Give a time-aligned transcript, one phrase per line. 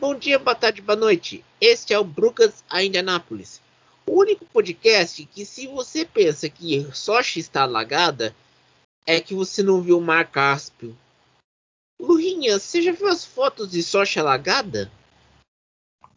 [0.00, 1.44] Bom dia, boa tarde, boa noite.
[1.60, 3.60] Este é o Brucas a Indianápolis.
[4.06, 8.34] O único podcast que, se você pensa que Sochi está alagada,
[9.06, 10.96] é que você não viu o Mar Cáspio.
[12.00, 14.90] Lurinha, você já viu as fotos de Sochi alagada?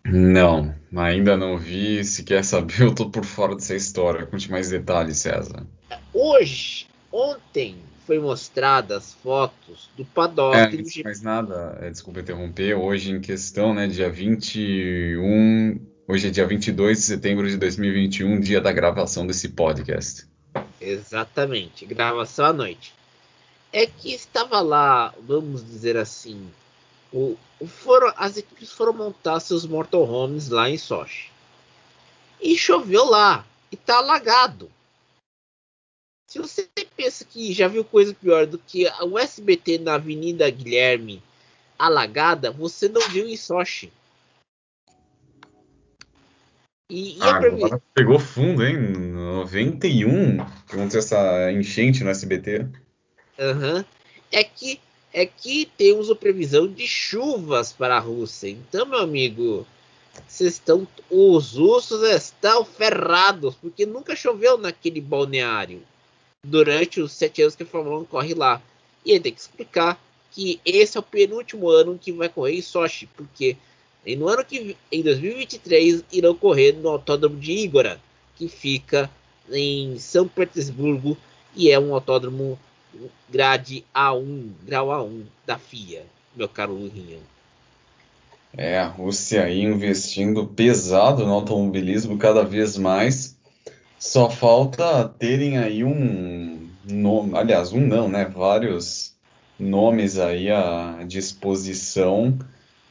[0.06, 2.06] Não, ainda não vi.
[2.06, 4.26] Se quer saber, eu tô por fora dessa história.
[4.26, 5.68] Conte mais detalhes, César.
[6.14, 10.56] Hoje, ontem, foi mostrada as fotos do paddock.
[10.56, 16.28] É, antes de mais nada, é, desculpa interromper, hoje em questão, né, dia 21, hoje
[16.28, 20.28] é dia 22 de setembro de 2021, dia da gravação desse podcast.
[20.80, 22.94] Exatamente, gravação à noite.
[23.72, 26.48] É que estava lá, vamos dizer assim,
[27.12, 31.32] o foram, as equipes foram montar seus motorhomes lá em Sochi.
[32.42, 34.70] E choveu lá, e tá alagado.
[36.28, 36.68] Se você
[37.04, 41.22] pensa que já viu coisa pior do que o SBT na Avenida Guilherme
[41.78, 43.92] alagada, você não viu em Sochi.
[46.90, 48.78] E, e Ah, a previ- agora pegou fundo, hein?
[48.78, 52.68] 91, que aconteceu essa enchente no SBT.
[53.38, 53.84] Aham.
[54.32, 54.80] É que
[55.12, 58.50] é que temos a previsão de chuvas para a Rússia.
[58.50, 59.68] Então, meu amigo,
[60.28, 65.84] vocês estão os ursos estão ferrados porque nunca choveu naquele balneário
[66.44, 68.62] durante os sete anos que a Fórmula 1 corre lá.
[69.06, 70.00] E ele tem que explicar
[70.32, 73.56] que esse é o penúltimo ano que vai correr em Sochi, porque
[74.18, 78.00] no ano que em 2023 irão correr no Autódromo de Igora,
[78.36, 79.10] que fica
[79.52, 81.18] em São Petersburgo
[81.56, 82.58] e é um autódromo
[83.30, 86.04] grade A1, grau A1 da FIA,
[86.36, 87.20] meu caro Lurinha.
[88.56, 93.33] É, a Rússia aí investindo pesado no automobilismo cada vez mais.
[94.06, 98.26] Só falta terem aí um nome, aliás, um não, né?
[98.26, 99.16] Vários
[99.58, 102.38] nomes aí à disposição.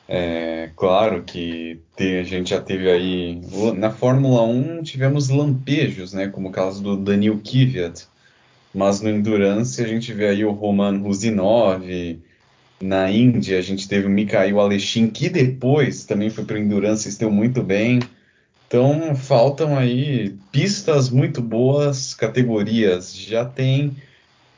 [0.09, 3.41] É, claro que te- a gente já teve aí
[3.77, 6.29] na Fórmula 1 tivemos lampejos, né?
[6.29, 8.07] Como o caso do Daniil Kvyat,
[8.75, 11.85] mas no Endurance a gente vê aí o Roman Rusinov.
[12.83, 17.09] Na Índia a gente teve o Mikhail Aleshin, que depois também foi para o Endurance
[17.09, 18.01] e deu muito bem.
[18.73, 23.15] Então faltam aí pistas muito boas, categorias.
[23.15, 23.95] Já tem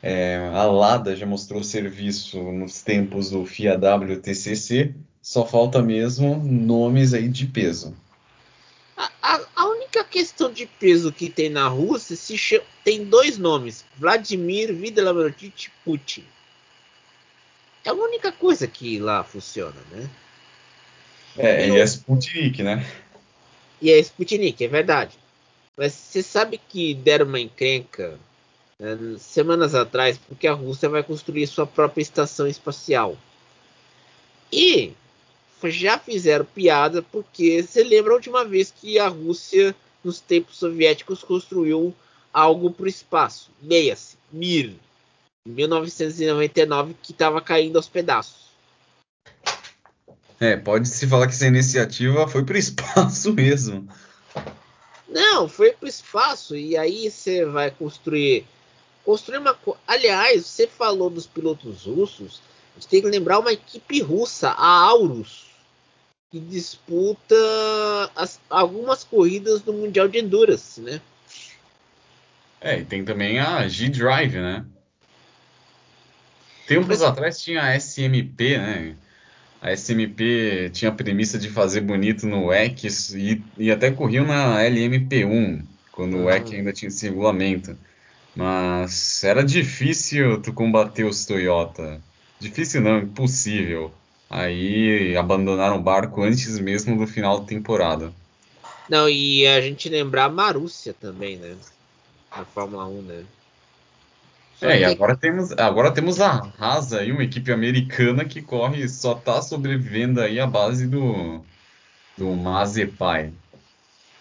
[0.01, 4.95] é, a Lada já mostrou serviço nos tempos do FIA WTCC.
[5.21, 7.93] Só falta mesmo nomes aí de peso.
[8.95, 13.37] A, a- a única questão de peso que tem na Rússia se cha- tem dois
[13.37, 16.23] nomes: Vladimir Vladimirovich Putin.
[17.83, 20.09] É a única coisa que lá funciona, né?
[21.37, 22.85] É, E e é Sputnik, né?
[23.81, 25.17] E é Sputnik, é verdade.
[25.77, 28.17] Mas você sabe que deram uma encrenca
[28.79, 33.17] né, semanas atrás porque a Rússia vai construir sua própria estação espacial.
[34.51, 34.93] E
[35.63, 41.23] já fizeram piada porque você lembra a última vez que a Rússia, nos tempos soviéticos,
[41.23, 41.93] construiu
[42.31, 43.49] algo para o espaço?
[43.63, 44.75] Leia-se, Mir,
[45.47, 48.44] em 1999, que estava caindo aos pedaços.
[50.39, 53.87] É, pode-se falar que essa iniciativa foi para o espaço mesmo.
[55.07, 58.45] Não, foi para o espaço e aí você vai construir
[59.05, 59.55] construir uma
[59.87, 62.41] aliás você falou dos pilotos russos
[62.75, 65.45] a gente tem que lembrar uma equipe russa a Aurus
[66.31, 67.35] que disputa
[68.15, 70.99] as- algumas corridas do mundial de endurance né
[72.59, 74.65] É, e tem também a G-Drive, né?
[76.67, 78.95] Tempos Mas- atrás tinha a SMP, né?
[79.61, 84.59] A SMP tinha a premissa de fazer bonito no WEC e, e até corriam na
[84.61, 86.33] LMP1, quando o Ah.
[86.33, 87.75] WEC ainda tinha esse regulamento.
[88.35, 92.01] Mas era difícil tu combater os Toyota.
[92.39, 93.91] Difícil não, impossível.
[94.29, 98.11] Aí abandonaram o barco antes mesmo do final da temporada.
[98.89, 101.55] não e a gente lembrar a Marúcia também né
[102.35, 103.23] na Fórmula 1 né
[104.59, 108.87] Só É, e agora temos, agora temos a Haas aí, uma equipe americana que corre,
[108.87, 111.43] só tá sobrevivendo aí à base do,
[112.17, 113.33] do Mazepin.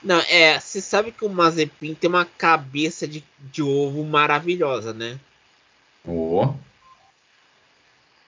[0.03, 5.19] não é você sabe que o Mazepin tem uma cabeça de, de ovo maravilhosa né
[6.07, 6.55] Oh,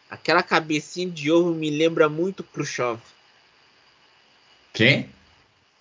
[0.08, 3.00] Aquela cabecinha de ovo me lembra muito Khrushchev.
[4.72, 5.10] quem?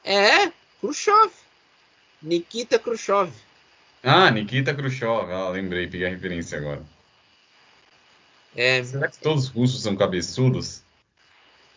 [0.03, 0.51] É,
[0.81, 1.31] Khrushchev.
[2.21, 3.31] Nikita Khrushchev.
[4.05, 5.31] Ah, Nikita Khrushchev.
[5.31, 6.81] Ah, lembrei, peguei a referência agora.
[8.55, 10.81] É, Será que todos os russos são cabeçudos?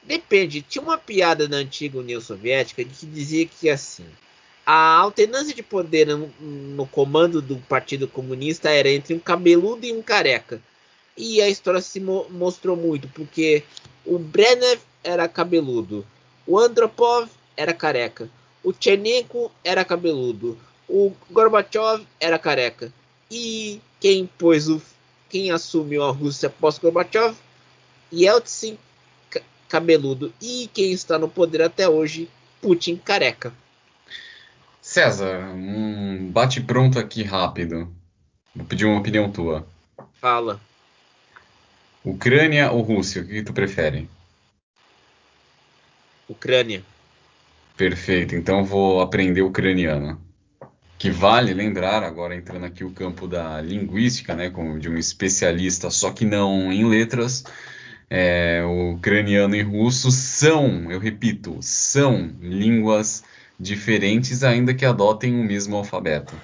[0.02, 0.62] depende.
[0.62, 4.06] Tinha uma piada na antiga União Soviética que dizia que assim,
[4.64, 9.92] a alternância de poder no, no comando do Partido Comunista era entre um cabeludo e
[9.92, 10.60] um careca.
[11.16, 13.64] E a história se mo- mostrou muito, porque
[14.06, 16.06] o Brezhnev era cabeludo,
[16.46, 18.30] O Andropov era careca.
[18.62, 20.56] O Tchernenko era cabeludo.
[20.88, 22.92] O Gorbachev era careca.
[23.30, 24.80] E quem pôs o
[25.28, 27.36] quem assumiu a Rússia após Gorbachev?
[28.12, 28.78] Yeltsin
[29.68, 30.32] cabeludo.
[30.40, 32.28] E quem está no poder até hoje?
[32.62, 33.52] Putin careca.
[34.80, 37.92] César, um bate pronto aqui rápido.
[38.56, 39.66] Vou pedir uma opinião tua.
[40.14, 40.60] Fala.
[42.02, 43.22] Ucrânia ou Rússia?
[43.22, 44.08] O que tu prefere?
[46.26, 46.82] Ucrânia.
[47.76, 50.20] Perfeito, então vou aprender ucraniano.
[50.98, 55.90] Que vale lembrar, agora entrando aqui o campo da linguística, né, como de um especialista,
[55.90, 57.44] só que não em letras,
[58.10, 63.22] é, o ucraniano e russo são, eu repito, são línguas
[63.58, 66.34] diferentes, ainda que adotem o mesmo alfabeto.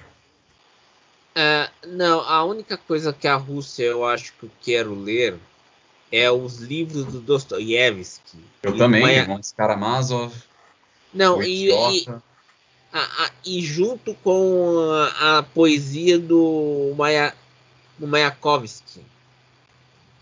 [1.35, 5.35] Uh, não, a única coisa que a Rússia eu acho que eu quero ler
[6.09, 8.37] é os livros do Dostoiévski.
[8.63, 9.27] Eu também, Maia...
[9.57, 10.33] Karamazov.
[11.13, 12.05] Não, e, e,
[12.95, 14.79] a, a, e, junto com
[15.19, 17.35] a, a poesia do, Maia,
[17.99, 19.01] do Mayakovsky,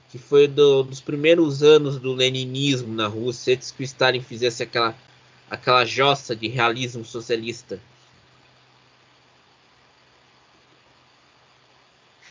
[0.10, 4.64] que foi do, dos primeiros anos do leninismo na Rússia, antes que o Stalin fizesse
[4.64, 4.98] aquela,
[5.52, 7.80] aquela jossa de realismo socialista.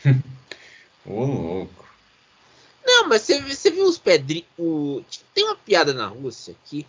[1.05, 1.87] Ô, louco.
[2.85, 4.45] Não, mas você, você viu os pedrinhos.
[5.33, 6.85] Tem uma piada na Rússia que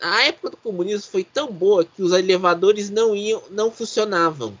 [0.00, 4.56] a época do comunismo foi tão boa que os elevadores não iam, não funcionavam.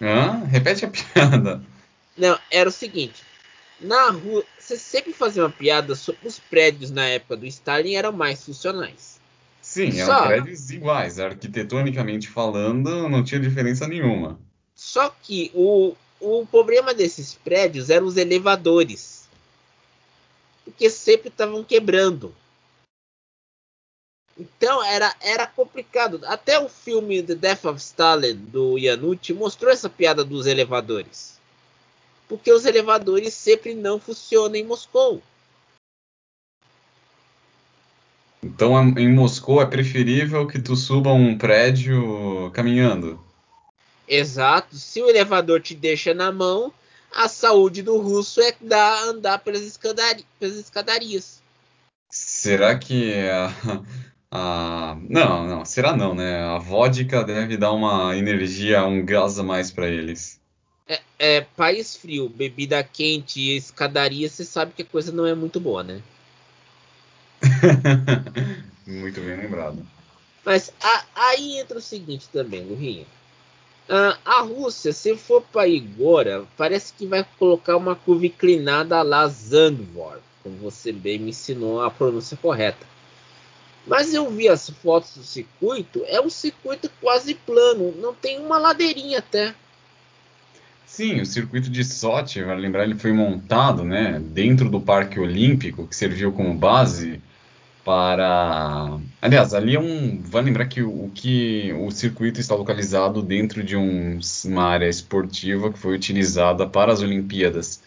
[0.00, 0.44] Hã?
[0.44, 1.62] Repete a piada.
[2.16, 3.22] Não, era o seguinte.
[3.80, 8.12] Na rua, você sempre fazia uma piada sobre os prédios na época do Stalin eram
[8.12, 9.20] mais funcionais.
[9.60, 11.18] Sim, Só, eram prédios iguais.
[11.18, 14.38] Arquitetonicamente falando, não tinha diferença nenhuma.
[14.74, 19.28] Só que o, o problema desses prédios eram os elevadores.
[20.64, 22.34] Porque sempre estavam quebrando.
[24.38, 26.20] Então era, era complicado.
[26.24, 31.40] Até o filme The Death of Stalin do Yanucci mostrou essa piada dos elevadores.
[32.28, 35.22] Porque os elevadores sempre não funcionam em Moscou.
[38.42, 43.18] Então em Moscou é preferível que tu suba um prédio caminhando.
[44.06, 44.76] Exato.
[44.76, 46.72] Se o elevador te deixa na mão,
[47.12, 51.42] a saúde do russo é dar, andar pelas, escadari pelas escadarias.
[52.10, 53.50] Será que a,
[54.36, 56.42] a, Não, não, será não, né?
[56.42, 60.40] A vodka deve dar uma energia, um gás a mais para eles.
[60.88, 65.34] É, é, país frio, bebida quente e escadaria, você sabe que a coisa não é
[65.34, 66.00] muito boa, né?
[68.86, 69.84] muito bem lembrado.
[70.44, 73.04] Mas a, aí entra o seguinte também, Lurinha.
[73.88, 79.02] Uh, a Rússia, se for para agora, parece que vai colocar uma curva inclinada a
[79.02, 82.86] la Zandvoort, como você bem me ensinou a pronúncia correta.
[83.86, 88.58] Mas eu vi as fotos do circuito, é um circuito quase plano, não tem uma
[88.58, 89.54] ladeirinha até.
[90.84, 95.86] Sim, o circuito de Sochi, vale lembrar, ele foi montado né, dentro do Parque Olímpico,
[95.86, 97.20] que serviu como base
[97.84, 98.98] para.
[99.22, 100.20] Aliás, ali é um.
[100.20, 105.72] Vai lembrar que o, que o circuito está localizado dentro de um, uma área esportiva
[105.72, 107.80] que foi utilizada para as Olimpíadas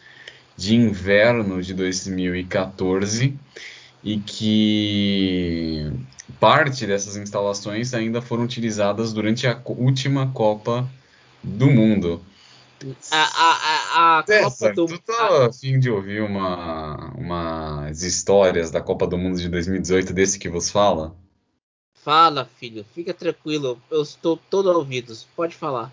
[0.55, 3.37] de Inverno de 2014
[4.03, 5.91] e que
[6.39, 10.89] parte dessas instalações ainda foram utilizadas durante a última Copa
[11.43, 12.21] do Mundo.
[13.11, 19.05] A, a, a, Copa do Tu tá afim de ouvir uma, umas histórias da Copa
[19.05, 21.13] do Mundo de 2018 desse que vos fala?
[21.93, 25.91] Fala, filho, fica tranquilo, eu estou todo ouvidos, pode falar.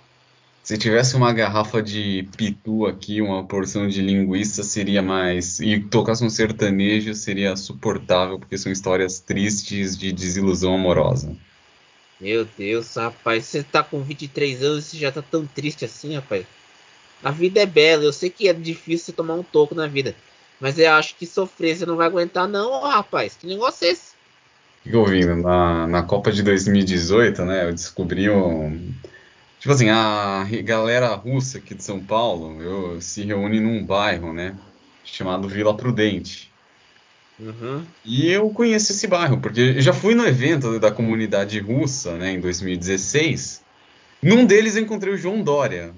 [0.66, 5.60] Se tivesse uma garrafa de pitu aqui, uma porção de linguiça seria mais.
[5.60, 11.36] E tocasse um sertanejo seria suportável, porque são histórias tristes de desilusão amorosa.
[12.20, 16.44] Meu Deus, rapaz, você tá com 23 anos e já tá tão triste assim, rapaz.
[17.22, 20.16] A vida é bela, eu sei que é difícil você tomar um toco na vida.
[20.58, 23.36] Mas eu acho que sofrer você não vai aguentar, não, rapaz.
[23.40, 24.16] Que negócio é esse?
[24.82, 27.68] Fica ouvindo, na, na Copa de 2018, né?
[27.68, 28.92] Eu descobri um.
[29.66, 34.54] Tipo assim, a galera russa aqui de São Paulo eu, se reúne num bairro, né?
[35.04, 36.52] Chamado Vila Prudente.
[37.36, 37.84] Uhum.
[38.04, 42.30] E eu conheço esse bairro, porque eu já fui no evento da comunidade russa, né,
[42.30, 43.60] em 2016.
[44.22, 45.92] Num deles eu encontrei o João Dória,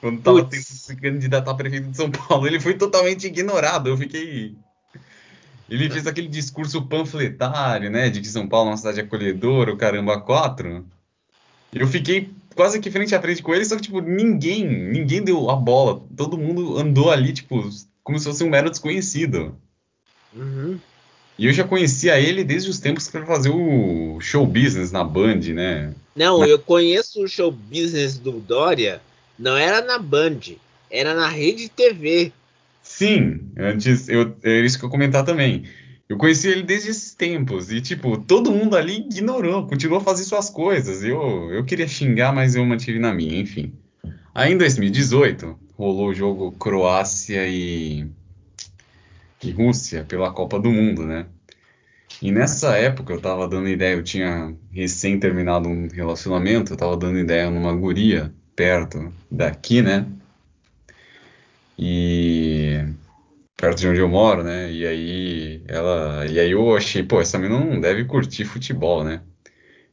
[0.00, 3.90] quando tava tentando se candidatar a prefeito de São Paulo, ele foi totalmente ignorado.
[3.90, 4.56] Eu fiquei.
[5.68, 8.08] Ele fez aquele discurso panfletário, né?
[8.08, 10.86] De que São Paulo é uma cidade acolhedora, o caramba, quatro.
[11.70, 15.50] Eu fiquei quase que frente a frente com ele, só que, tipo, ninguém, ninguém deu
[15.50, 16.02] a bola.
[16.16, 17.68] Todo mundo andou ali, tipo,
[18.02, 19.56] como se fosse um mero desconhecido.
[20.34, 20.78] Uhum.
[21.38, 25.02] E eu já conhecia ele desde os tempos que ele fazia o show business na
[25.02, 25.92] Band, né?
[26.14, 29.00] Não, eu conheço o show business do Dória,
[29.36, 30.38] não era na Band,
[30.88, 32.32] era na Rede TV.
[32.82, 35.64] Sim, antes eu, é isso que eu comentar também.
[36.08, 40.24] Eu conheci ele desde esses tempos e, tipo, todo mundo ali ignorou, continuou a fazer
[40.24, 41.02] suas coisas.
[41.02, 43.72] Eu, eu queria xingar, mas eu mantive na minha, enfim.
[44.34, 48.06] Aí em 2018, rolou o jogo Croácia e,
[49.42, 51.26] e Rússia pela Copa do Mundo, né?
[52.20, 56.96] E nessa época eu tava dando ideia, eu tinha recém terminado um relacionamento, eu tava
[56.96, 60.06] dando ideia numa guria perto daqui, né?
[61.78, 62.84] E
[63.64, 64.70] perto de onde eu moro, né?
[64.70, 69.22] E aí ela, e aí eu achei, pô, essa menina não deve curtir futebol, né?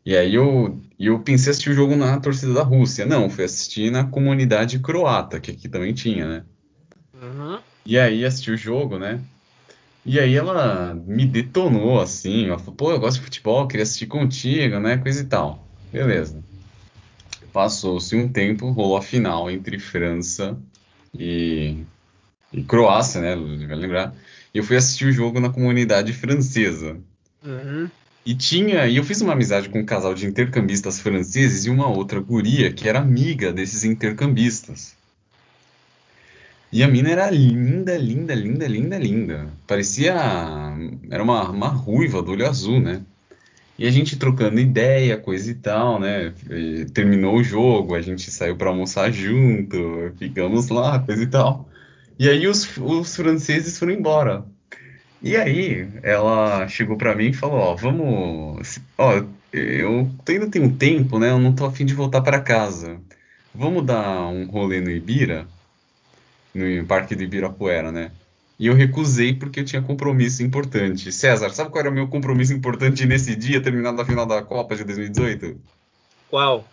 [0.06, 3.06] E aí eu, eu pensei assistir o jogo na torcida da Rússia.
[3.06, 6.44] Não, fui assistir na comunidade croata, que aqui também tinha, né?
[7.14, 7.60] Uhum.
[7.86, 9.22] E aí assisti o jogo, né?
[10.06, 14.08] E aí ela me detonou assim, ela falou, pô, eu gosto de futebol, queria assistir
[14.08, 14.98] contigo, né?
[14.98, 15.66] Coisa e tal.
[15.94, 16.44] Beleza.
[17.54, 20.58] Passou-se um tempo, rolou a final entre França
[21.18, 21.86] e,
[22.52, 23.36] e Croácia, né?
[23.68, 24.14] Vai lembrar.
[24.54, 26.98] E eu fui assistir o jogo na comunidade francesa.
[27.44, 27.90] Uhum.
[28.26, 31.88] E tinha, e eu fiz uma amizade com um casal de intercambistas franceses e uma
[31.88, 34.96] outra guria que era amiga desses intercambistas.
[36.72, 39.48] E a mina era linda, linda, linda, linda, linda.
[39.68, 40.14] Parecia.
[41.10, 43.02] Era uma, uma ruiva do olho azul, né?
[43.78, 46.34] E a gente trocando ideia, coisa e tal, né?
[46.50, 51.68] E terminou o jogo, a gente saiu para almoçar junto, ficamos lá, coisa e tal.
[52.22, 54.46] E aí os, os franceses foram embora.
[55.24, 58.80] E aí ela chegou para mim e falou: Ó, vamos.
[58.96, 61.32] Ó, eu ainda tenho tempo, né?
[61.32, 63.02] Eu não tô afim de voltar para casa.
[63.56, 65.48] Vamos dar um rolê no Ibira?
[66.54, 68.12] no Parque do Ibirapuera, né?
[68.60, 71.12] E eu recusei porque eu tinha compromisso importante.
[71.12, 74.76] César, sabe qual era o meu compromisso importante nesse dia, terminado a final da Copa
[74.76, 75.60] de 2018?
[76.30, 76.68] Qual?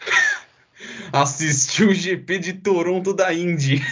[1.12, 3.84] Assistir o GP de Toronto da Indy.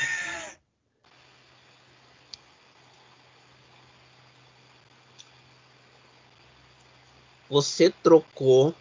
[7.51, 8.73] Você trocou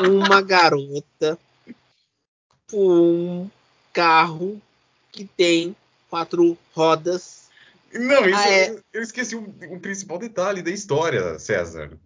[0.00, 1.38] uma garota
[2.66, 3.50] por um
[3.92, 4.60] carro
[5.12, 5.76] que tem
[6.08, 7.50] quatro rodas.
[7.92, 8.82] Não, isso Ah, é.
[8.94, 11.98] eu, esqueci o, o principal detalhe da história, César.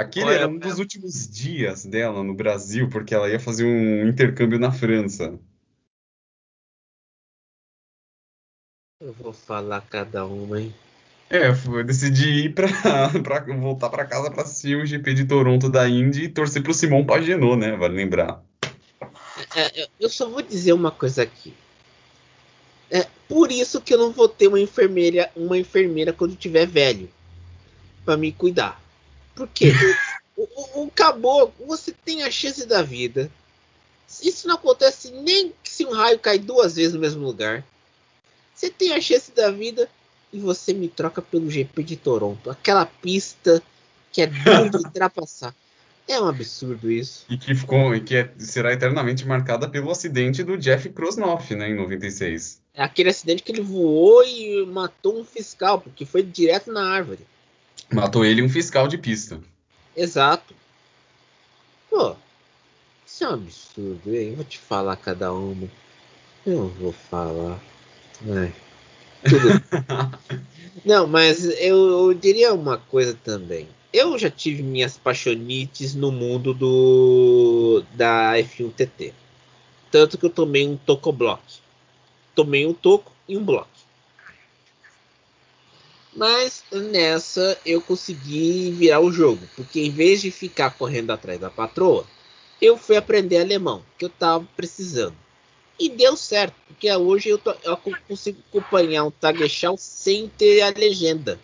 [0.00, 4.08] Aquele é era um dos últimos dias dela no Brasil, porque ela ia fazer um
[4.08, 5.38] intercâmbio na França.
[9.00, 10.74] Eu vou falar cada uma, hein?
[11.30, 12.68] É, eu decidi ir pra,
[13.22, 16.72] pra voltar pra casa pra assistir o GP de Toronto da Indy e torcer pro
[16.72, 17.76] Simon Pagenaud, né?
[17.76, 18.42] Vale lembrar.
[19.54, 21.52] É, eu- eu só vou dizer uma coisa aqui.
[22.90, 27.10] É por isso que eu não vou ter uma enfermeira, uma enfermeira quando tiver velho,
[28.04, 28.80] Pra me cuidar.
[29.34, 29.70] Porque
[30.34, 33.30] o, o, o caboclo, você tem a chance da vida.
[34.22, 37.62] Isso não acontece nem se um raio cai duas vezes no mesmo lugar.
[38.54, 39.90] Você tem a chance da vida
[40.32, 43.62] e você me troca pelo GP de Toronto, aquela pista
[44.12, 45.54] que é duro de ultrapassar.
[46.06, 47.26] É um absurdo isso.
[47.28, 51.68] E que ficou, e que é- será eternamente marcada pelo acidente do Jeff Krosnoff, né,
[51.68, 52.62] em 96.
[52.72, 57.26] É aquele acidente que ele voou e matou um fiscal, porque foi direto na árvore.
[57.92, 59.38] Matou ele um fiscal de pista.
[59.94, 60.54] Exato.
[61.90, 62.16] Pô,
[63.06, 64.34] isso é um absurdo, hein?
[64.34, 65.68] Vou te falar cada uma.
[66.46, 67.60] Eu vou falar.
[68.30, 68.54] Ai,
[69.22, 70.18] tudo.
[70.84, 73.68] não, mas eu, eu diria uma coisa também.
[73.92, 79.14] Eu já tive minhas paixonites no mundo do da F1 TT.
[79.90, 81.42] Tanto que eu tomei um tocoblock.
[82.34, 83.68] Tomei um toco e um bloco.
[86.14, 91.48] Mas nessa eu consegui virar o jogo, porque em vez de ficar correndo atrás da
[91.48, 92.04] patroa,
[92.60, 95.14] eu fui aprender alemão, que eu tava precisando.
[95.78, 97.76] E deu certo, porque hoje eu, tô- eu
[98.08, 101.38] consigo acompanhar um Tagesschau sem ter a legenda.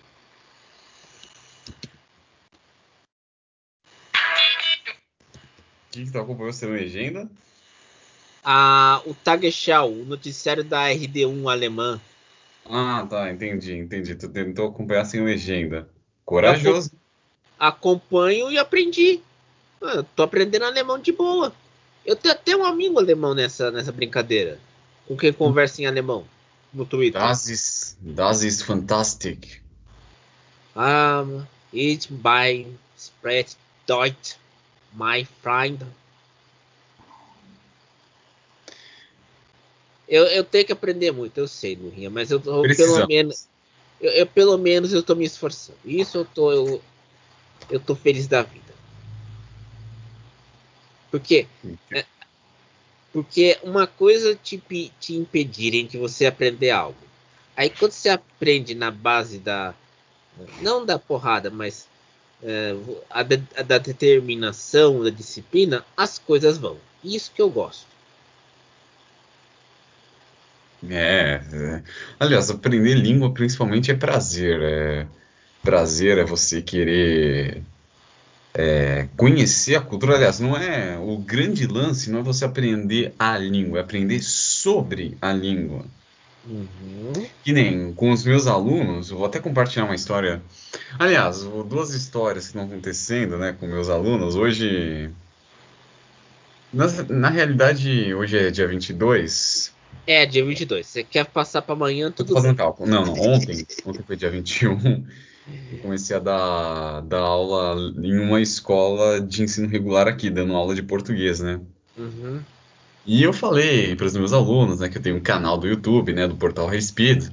[5.89, 7.31] O que que tu acompanhou sem legenda?
[8.43, 12.01] A, o Tagesschau, o noticiário da RD1 alemã,
[12.67, 14.15] Ah, tá, entendi, entendi.
[14.15, 15.89] Tu tentou acompanhar sem legenda.
[16.25, 16.91] Corajoso.
[17.59, 19.21] acompanho e aprendi.
[19.83, 21.53] Ah, eu tô aprendendo alemão de boa.
[22.05, 24.59] Eu tenho até um amigo alemão nessa, nessa brincadeira,
[25.07, 26.27] com quem conversa em alemão
[26.73, 27.21] no Twitter.
[27.21, 29.63] Das ist, das ist fantastic.
[30.77, 31.25] Ah,
[31.73, 33.57] ich bin spreche
[33.87, 34.37] Deutsch,
[34.93, 35.87] my friend.
[40.07, 43.47] Eu, eu tenho que aprender muito, eu sei, Lurinha, mas eu, eu pelo menos.
[44.01, 45.79] Eu, eu, pelo menos eu tô me esforçando.
[45.85, 46.53] Isso eu tô.
[46.53, 46.83] Eu,
[47.71, 48.74] eu tô feliz da vida.
[51.15, 51.47] Porque.
[51.93, 52.05] É,
[53.13, 54.61] porque uma coisa te,
[54.99, 56.99] te impedirem de você aprender algo.
[57.57, 59.73] Aí quando você aprende na base da.
[60.61, 61.87] Não da porrada, mas
[62.43, 62.75] é,
[63.09, 66.79] a, de, a da determinação, da disciplina, as coisas vão.
[67.05, 67.87] Isso que eu gosto.
[70.91, 71.83] É, é,
[72.19, 74.61] aliás, aprender língua principalmente é prazer.
[74.61, 75.07] É,
[75.63, 77.63] prazer é você querer
[78.55, 80.15] é, conhecer a cultura.
[80.15, 85.17] Aliás, não é o grande lance, não é você aprender a língua, é aprender sobre
[85.21, 85.85] a língua.
[86.47, 87.27] Uhum.
[87.43, 90.43] Que nem com os meus alunos, eu vou até compartilhar uma história.
[90.99, 94.37] Aliás, duas histórias que estão acontecendo né, com meus alunos.
[94.37, 95.11] Hoje,
[96.73, 99.73] na, na realidade, hoje é dia 22.
[100.07, 100.87] É, dia 22.
[100.87, 102.89] Você quer passar para amanhã, tudo Tô fazendo cálculo.
[102.91, 105.05] Não, não, ontem, ontem foi dia 21.
[105.47, 110.75] Eu comecei a dar, dar aula em uma escola de ensino regular aqui, dando aula
[110.75, 111.61] de português, né?
[111.97, 112.41] Uhum.
[113.07, 116.15] E eu falei para os meus alunos, né, que eu tenho um canal do YouTube,
[116.15, 117.31] né, do portal Respeed.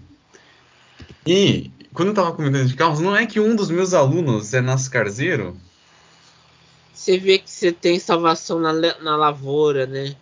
[1.25, 4.59] E quando eu tava comentando de carros, não é que um dos meus alunos é
[4.59, 5.55] nascarzeiro?
[6.93, 10.15] Você vê que você tem salvação na, na lavoura, né?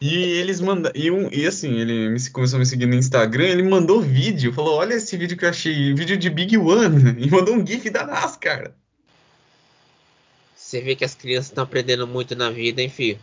[0.00, 0.92] E eles mandam.
[0.94, 4.52] E, um, e assim, ele me, começou a me seguir no Instagram, ele mandou vídeo,
[4.52, 7.90] falou: Olha esse vídeo que eu achei, vídeo de Big One, e mandou um GIF
[7.90, 8.72] da NASCAR.
[10.54, 13.18] Você vê que as crianças estão aprendendo muito na vida, hein, filho?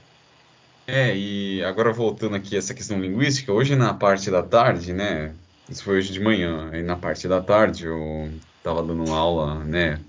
[0.88, 5.34] É, e agora voltando aqui a essa questão linguística, hoje na parte da tarde, né?
[5.70, 10.00] Isso foi hoje de manhã, aí na parte da tarde eu estava dando aula, né,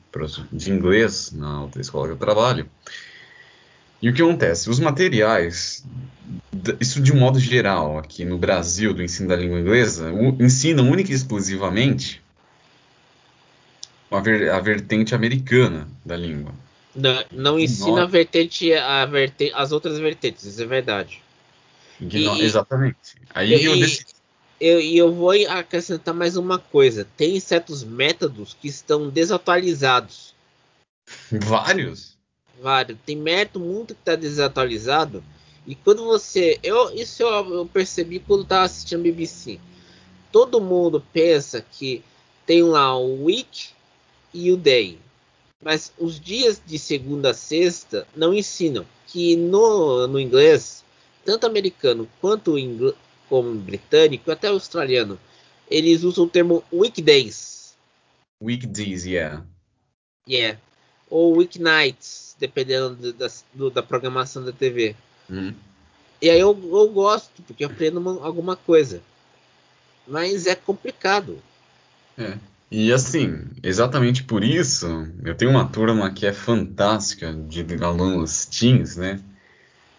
[0.52, 2.68] de inglês na outra escola que eu trabalho.
[4.06, 4.70] E o que acontece?
[4.70, 5.84] Os materiais,
[6.78, 11.10] isso de um modo geral, aqui no Brasil, do ensino da língua inglesa, ensinam única
[11.10, 12.22] e exclusivamente
[14.08, 16.54] a, ver, a vertente americana da língua.
[16.94, 21.20] Não, não ensina a vertente, a vertente, as outras vertentes, isso é verdade.
[22.00, 23.16] E, exatamente.
[23.34, 24.06] Aí e, eu decidi.
[24.60, 30.32] Eu, e eu vou acrescentar mais uma coisa: tem certos métodos que estão desatualizados.
[31.32, 32.15] Vários?
[32.60, 32.98] Vários.
[33.04, 35.22] Tem mérito muito que está desatualizado.
[35.66, 36.58] E quando você.
[36.62, 39.58] Eu, isso eu, percebi quando estava assistindo BBC.
[40.30, 42.02] Todo mundo pensa que
[42.44, 43.70] tem lá o week
[44.32, 44.98] e o day.
[45.62, 48.86] Mas os dias de segunda a sexta não ensinam.
[49.06, 50.84] Que no, no inglês,
[51.24, 52.94] tanto americano quanto ingl,
[53.28, 55.18] como britânico, até australiano,
[55.70, 57.74] eles usam o termo weekdays.
[58.42, 59.44] Weekdays, yeah.
[60.28, 60.60] Yeah.
[61.08, 64.94] Ou weeknights dependendo da, do, da programação da TV.
[65.28, 65.54] Uhum.
[66.20, 69.00] E aí eu, eu gosto, porque eu aprendo uma, alguma coisa.
[70.06, 71.38] Mas é complicado.
[72.16, 72.38] É.
[72.70, 74.86] E assim, exatamente por isso,
[75.24, 79.20] eu tenho uma turma que é fantástica de alunos teens, né?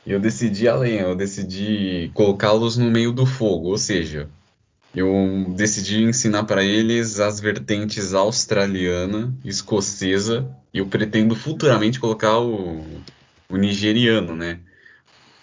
[0.05, 4.29] E eu decidi além, eu decidi colocá-los no meio do fogo, ou seja,
[4.97, 12.83] eu decidi ensinar para eles as vertentes australiana, escocesa, e eu pretendo futuramente colocar o,
[13.47, 14.59] o nigeriano, né?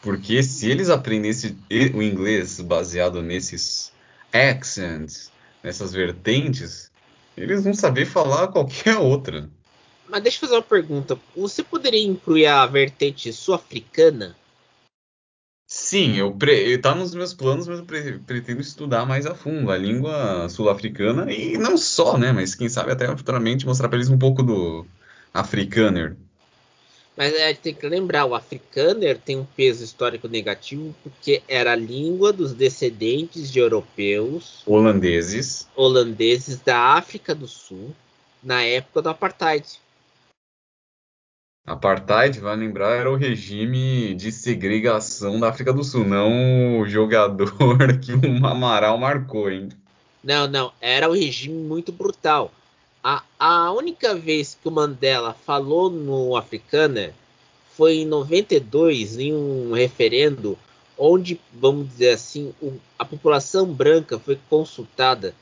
[0.02, 1.56] Porque se eles aprendessem
[1.94, 3.92] o inglês baseado nesses
[4.32, 5.30] accents,
[5.62, 6.90] nessas vertentes,
[7.36, 9.48] eles vão saber falar qualquer outra.
[10.08, 11.16] Mas deixa eu fazer uma pergunta.
[11.36, 14.34] Você poderia incluir a vertente sul-africana?
[15.76, 16.78] Sim, eu pre...
[16.78, 18.20] tá nos meus planos, mas eu pre...
[18.20, 22.30] pretendo estudar mais a fundo a língua sul-africana e não só, né?
[22.30, 24.86] Mas quem sabe até futuramente mostrar para eles um pouco do
[25.32, 26.14] afrikaner.
[27.16, 31.76] Mas é, tem que lembrar, o afrikaner tem um peso histórico negativo porque era a
[31.76, 37.92] língua dos descendentes de europeus holandeses, holandeses da África do Sul
[38.40, 39.66] na época do apartheid.
[41.66, 47.50] Apartheid, vai lembrar, era o regime de segregação da África do Sul, não o jogador
[48.00, 49.70] que o Amaral marcou, hein?
[50.22, 52.52] Não, não, era um regime muito brutal.
[53.02, 57.14] A, a única vez que o Mandela falou no Africana
[57.74, 60.58] foi em 92, em um referendo
[60.98, 65.34] onde, vamos dizer assim, o, a população branca foi consultada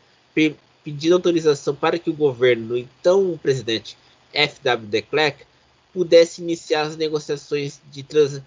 [0.84, 3.98] pedindo autorização para que o governo, então o presidente
[4.32, 4.88] F.W.
[4.88, 5.44] de Klerk,
[5.92, 8.40] pudesse iniciar as negociações de, trans,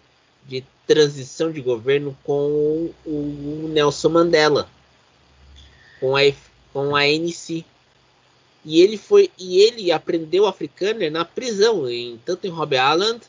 [0.46, 4.68] de transição de governo com o, Nelson Mandela,
[6.00, 6.22] com a,
[6.74, 7.64] com a ANC.
[8.64, 13.22] E ele foi e ele aprendeu africano na prisão, em, tanto em Robben Island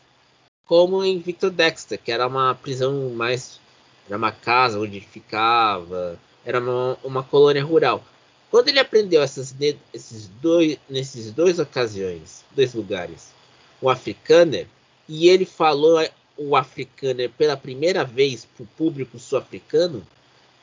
[0.64, 3.60] como em Victor Dexter, que era uma prisão mais
[4.08, 8.04] Era uma casa onde ficava, era uma, uma colônia rural.
[8.50, 9.54] Quando ele aprendeu essas,
[9.92, 13.35] esses dois, nesses dois ocasiões, dois lugares,
[13.80, 14.66] o africâner,
[15.08, 16.04] e ele falou
[16.36, 20.06] o africâner pela primeira vez para o público sul-africano,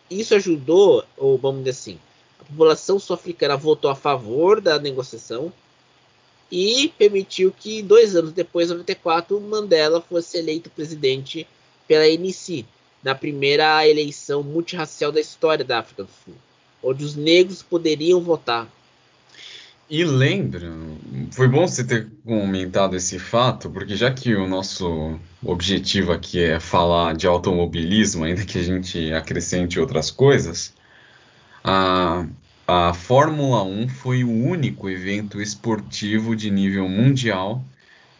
[0.09, 1.99] isso ajudou, ou vamos dizer assim,
[2.39, 5.51] a população sul-africana votou a favor da negociação
[6.51, 11.47] e permitiu que dois anos depois, em 94, Mandela fosse eleito presidente
[11.87, 12.65] pela ANC,
[13.01, 16.35] na primeira eleição multirracial da história da África do Sul,
[16.83, 18.71] onde os negros poderiam votar.
[19.95, 20.73] E lembra,
[21.29, 26.59] foi bom você ter comentado esse fato, porque já que o nosso objetivo aqui é
[26.59, 30.73] falar de automobilismo, ainda que a gente acrescente outras coisas,
[31.63, 32.25] a,
[32.67, 37.63] a Fórmula 1 foi o único evento esportivo de nível mundial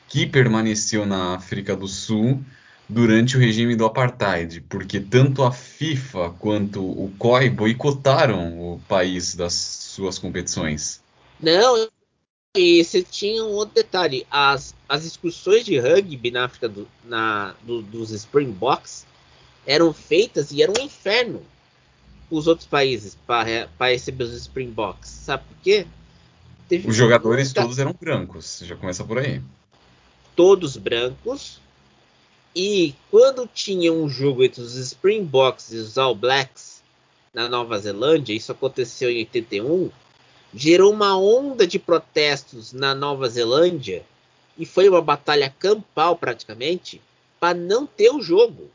[0.08, 2.40] que permaneceu na África do Sul
[2.88, 9.34] durante o regime do apartheid, porque tanto a FIFA quanto o COI boicotaram o país
[9.34, 11.03] das suas competições.
[11.44, 11.90] Não,
[12.56, 17.54] e você tinha um outro detalhe: as, as excursões de rugby na África do, na,
[17.64, 19.06] do, dos Springboks
[19.66, 21.44] eram feitas e era um inferno
[22.32, 25.10] os outros países para receber os Springboks.
[25.10, 25.86] Sabe por quê?
[26.70, 27.62] Teve os jogadores muita...
[27.62, 29.42] todos eram brancos, já começa por aí.
[30.36, 31.60] Todos brancos.
[32.56, 36.82] E quando tinha um jogo entre os Springboks e os All Blacks
[37.34, 39.92] na Nova Zelândia, isso aconteceu em 81,
[40.54, 44.06] gerou uma onda de protestos na Nova Zelândia
[44.58, 47.02] e foi uma batalha campal praticamente
[47.40, 48.70] para não ter o jogo.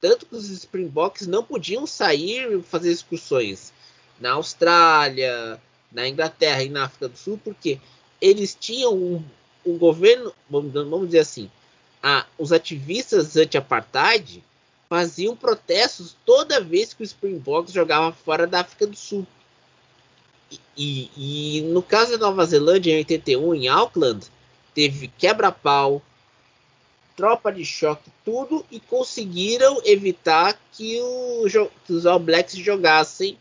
[0.00, 3.72] Tanto que os Springboks não podiam sair fazer excursões
[4.18, 7.80] na Austrália, na Inglaterra e na África do Sul, porque
[8.20, 9.24] eles tinham um,
[9.64, 11.50] um governo, vamos, vamos, dizer assim,
[12.02, 14.42] a, os ativistas anti-apartheid
[14.88, 19.26] faziam protestos toda vez que o Springboks jogava fora da África do Sul.
[20.76, 24.26] E, e, no caso da Nova Zelândia, em 81, em Auckland,
[24.74, 26.02] teve quebra-pau,
[27.16, 31.44] tropa de choque, tudo, e conseguiram evitar que, o,
[31.84, 33.36] que os All Blacks jogassem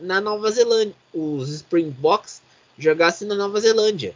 [0.00, 0.94] na Nova Zelândia.
[1.12, 2.40] Os Springboks
[2.78, 4.14] jogassem na Nova Zelândia.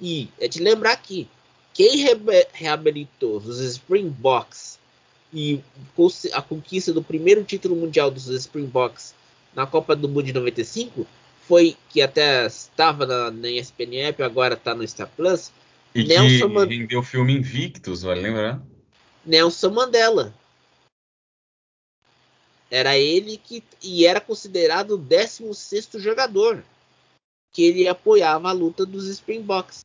[0.00, 1.28] E é de lembrar que
[1.74, 2.16] quem re
[2.52, 4.78] reabilitou os Springboks
[5.32, 5.60] e
[6.32, 9.14] a conquista do primeiro título mundial dos Springboks
[9.54, 11.06] na Copa do Mundo de 95
[11.46, 15.52] foi que até estava na, na ESPN App, agora está no Star Plus,
[15.94, 16.66] e Nelson que Man...
[16.66, 18.60] rendeu o filme Invictus, vai lembrar?
[19.24, 20.34] Nelson Mandela.
[22.70, 26.64] Era ele que e era considerado o 16 jogador
[27.52, 29.82] que ele apoiava a luta dos Springboks.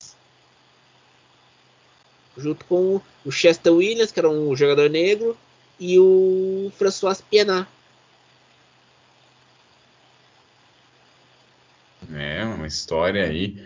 [2.36, 5.38] Junto com o Chester Williams, que era um jogador negro,
[5.80, 7.70] e o François Pienaar.
[12.14, 13.58] É, uma história aí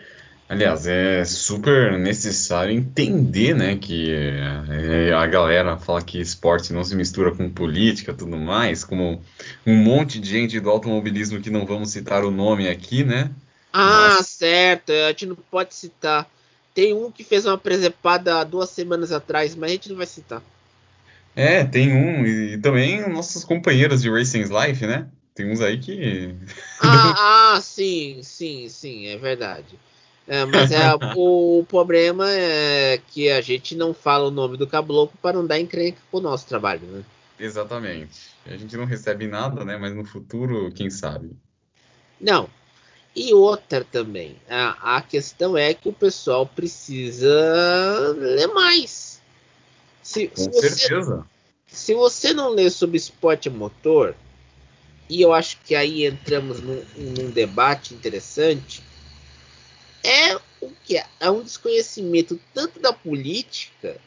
[0.48, 6.94] Aliás, é super necessário entender, né, que é, a galera fala que esporte não se
[6.94, 9.20] mistura com política, tudo mais, como
[9.66, 13.32] um monte de gente do automobilismo que não vamos citar o nome aqui, né?
[13.72, 14.28] Ah, Mas...
[14.28, 16.30] certo, a gente não pode citar.
[16.72, 20.06] Tem um que fez uma presepada há duas semanas atrás, mas a gente não vai
[20.06, 20.42] citar.
[21.34, 25.08] É, tem um, e também nossos companheiros de Racing's Life, né?
[25.36, 26.34] Tem uns aí que.
[26.80, 29.78] Ah, ah sim, sim, sim, é verdade.
[30.26, 35.16] É, mas é, o, problema é que a gente não fala o nome do caboclo
[35.22, 37.04] para não dar encrenca com o nosso trabalho, né?
[37.38, 38.30] Exatamente.
[38.46, 39.76] A gente não recebe nada, né?
[39.76, 41.36] Mas no futuro, quem sabe?
[42.18, 42.48] Não.
[43.14, 44.36] E outra também.
[44.48, 47.28] A, a questão é que o pessoal precisa
[48.18, 49.20] ler mais.
[50.02, 51.26] Se, com se certeza.
[51.66, 54.16] Você, se você não lê sobre esporte motor,
[55.08, 58.82] e eu acho que aí entramos num, num debate interessante
[60.02, 61.06] é o que é?
[61.20, 64.00] é um desconhecimento tanto da política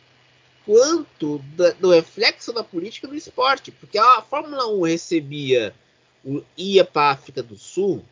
[0.65, 5.73] quanto da, do reflexo da política no esporte, porque a Fórmula 1 recebia
[6.57, 8.03] ia para a África do Sul,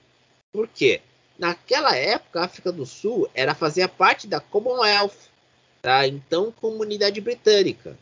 [0.52, 1.02] porque
[1.38, 5.30] naquela época a África do Sul era fazia parte da Commonwealth,
[5.82, 6.08] tá?
[6.08, 7.98] Então comunidade britânica.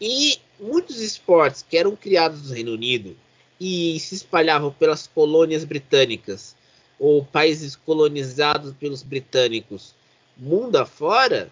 [0.00, 3.16] E muitos esportes que eram criados no Reino Unido
[3.60, 6.56] e se espalhavam pelas colônias britânicas
[6.98, 9.94] ou países colonizados pelos britânicos
[10.36, 11.50] mundo afora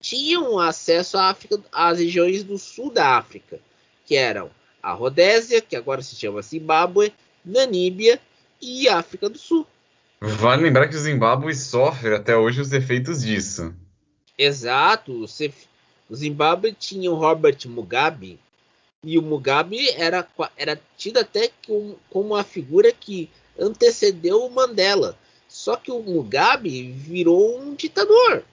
[0.00, 3.58] tinham acesso à África, às regiões do sul da África,
[4.06, 4.50] que eram
[4.82, 7.12] a Rodésia, que agora se chama Zimbábue,
[7.44, 8.18] Namíbia
[8.60, 9.66] e África do Sul.
[10.20, 13.74] Vale lembrar que o Zimbábue sofre até hoje os efeitos disso.
[14.36, 15.24] Exato.
[16.08, 18.38] O Zimbábue tinha o Robert Mugabe,
[19.04, 25.16] E o Mugabe era, era tido até como, como uma figura que antecedeu o Mandela.
[25.48, 28.44] Só que o Mugabe virou um ditador.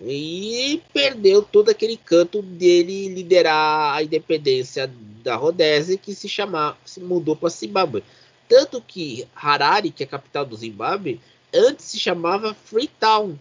[0.00, 4.90] E perdeu todo aquele canto dele liderar a independência
[5.22, 8.02] da Rodésia, que se chamava, se mudou para Zimbábue.
[8.48, 11.20] Tanto que Harare, que é a capital do Zimbábue,
[11.54, 13.38] antes se chamava Freetown.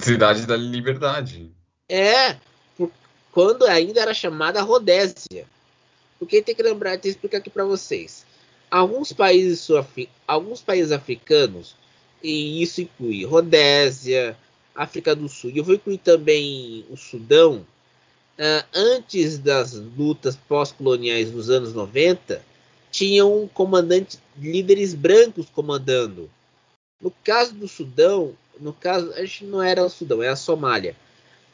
[0.00, 1.50] Cidade da Liberdade.
[1.88, 2.36] É,
[3.32, 5.46] quando ainda era chamada Rodésia.
[6.18, 8.24] Porque tem que lembrar, tem que explicar aqui para vocês.
[8.70, 9.66] Alguns países,
[10.26, 11.74] alguns países africanos,
[12.22, 14.36] e isso inclui Rodésia,
[14.74, 17.66] África do Sul, e eu vou incluir também o Sudão,
[18.38, 22.42] uh, antes das lutas pós-coloniais dos anos 90,
[22.90, 26.30] tinham comandantes, líderes brancos comandando.
[27.00, 30.94] No caso do Sudão, no caso, a gente não era o Sudão, é a Somália.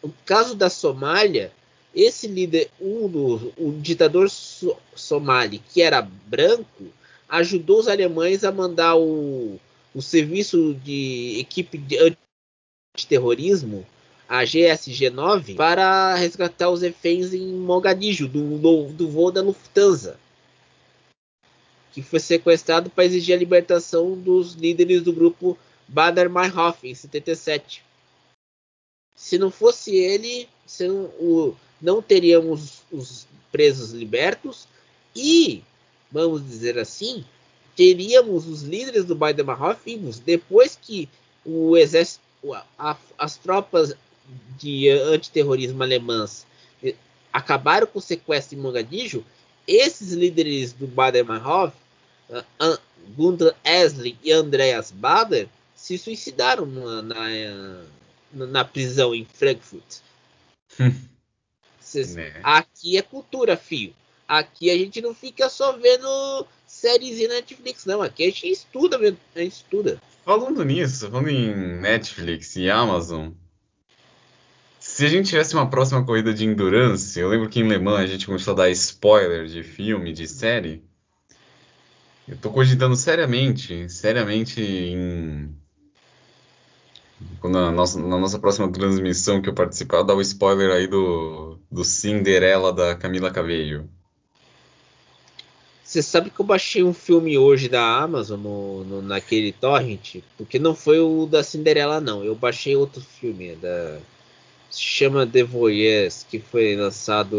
[0.02, 1.52] No caso da Somália,
[1.94, 6.86] esse líder, dos, o ditador so, somali, que era branco,
[7.28, 9.58] ajudou os alemães a mandar o,
[9.94, 12.14] o serviço de equipe de
[12.94, 13.86] antiterrorismo,
[14.28, 20.18] a GSG-9, para resgatar os reféns em Mogadishu, do, do, do voo da Lufthansa,
[21.92, 27.82] que foi sequestrado para exigir a libertação dos líderes do grupo Bader Meinhof, em 77.
[29.16, 30.48] Se não fosse ele,
[30.86, 34.66] não, o, não teríamos os presos libertos
[35.14, 35.62] e
[36.10, 37.24] vamos dizer assim,
[37.76, 41.08] teríamos os líderes do Mahor vivos depois que
[41.44, 42.22] o exército,
[42.78, 43.94] a, as tropas
[44.58, 46.46] de antiterrorismo alemãs
[46.82, 46.94] eh,
[47.32, 49.24] acabaram com o sequestro em Mogadishu,
[49.66, 51.72] esses líderes do Baden Mahor,
[52.30, 52.78] uh, uh,
[53.16, 60.00] Gunther Esling e Andreas Bader, se suicidaram na, na, na prisão em Frankfurt.
[61.88, 62.32] Cês, né?
[62.42, 63.94] Aqui é cultura, fio.
[64.26, 68.02] Aqui a gente não fica só vendo séries em Netflix, não.
[68.02, 70.00] Aqui a gente estuda, a gente estuda.
[70.24, 73.30] Falando nisso, falando em Netflix e Amazon,
[74.78, 78.00] se a gente tivesse uma próxima corrida de endurance, eu lembro que em Le Mans
[78.00, 80.84] a gente começou a dar spoiler de filme, de série.
[82.26, 85.54] Eu tô cogitando seriamente, seriamente em.
[87.42, 91.84] Na nossa, na nossa próxima transmissão que eu participar, dar o spoiler aí do, do
[91.84, 93.88] Cinderela da Camila Cabello.
[95.82, 100.58] Você sabe que eu baixei um filme hoje da Amazon no, no, naquele torrent, porque
[100.58, 103.98] não foi o da Cinderela não, eu baixei outro filme da
[104.70, 107.34] se chama The Voyeurs, que foi lançado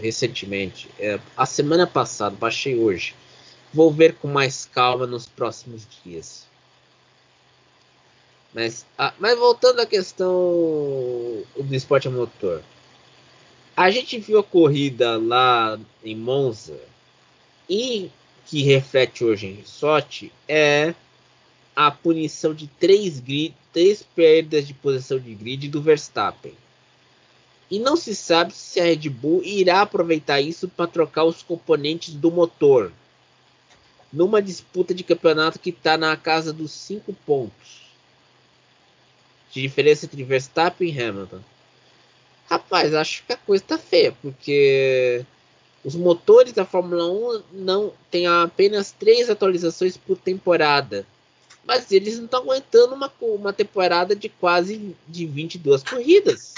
[0.00, 3.14] recentemente, é, a semana passada, baixei hoje.
[3.74, 6.46] Vou ver com mais calma nos próximos dias.
[8.52, 10.32] Mas, ah, mas voltando à questão
[11.56, 12.62] do esporte a motor.
[13.74, 16.78] A gente viu a corrida lá em Monza
[17.68, 18.10] e
[18.44, 20.94] que reflete hoje em sorte é
[21.74, 26.52] a punição de três, grid, três perdas de posição de grid do Verstappen.
[27.70, 32.12] E não se sabe se a Red Bull irá aproveitar isso para trocar os componentes
[32.12, 32.92] do motor.
[34.12, 37.81] Numa disputa de campeonato que está na casa dos 5 pontos.
[39.52, 41.40] De diferença entre Verstappen e Hamilton.
[42.48, 45.24] Rapaz, acho que a coisa tá feia, porque
[45.84, 51.06] os motores da Fórmula 1 não têm apenas três atualizações por temporada.
[51.64, 56.54] Mas eles não estão aguentando uma, uma temporada de quase de 22 corridas.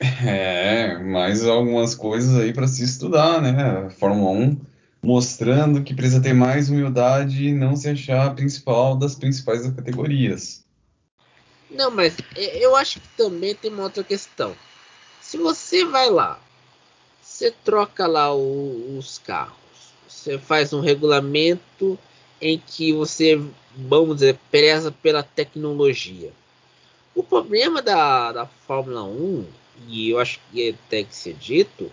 [0.00, 3.86] É, mais algumas coisas aí para se estudar, né?
[3.86, 4.69] A Fórmula 1
[5.02, 10.64] mostrando que precisa ter mais humildade e não se achar a principal das principais categorias.
[11.70, 14.54] Não, mas eu acho que também tem uma outra questão.
[15.20, 16.40] Se você vai lá
[17.40, 19.54] você troca lá o, os carros.
[20.06, 21.98] Você faz um regulamento
[22.38, 23.40] em que você,
[23.74, 26.32] vamos dizer, preza pela tecnologia.
[27.14, 29.46] O problema da, da Fórmula 1,
[29.88, 31.90] e eu acho que tem que ser dito,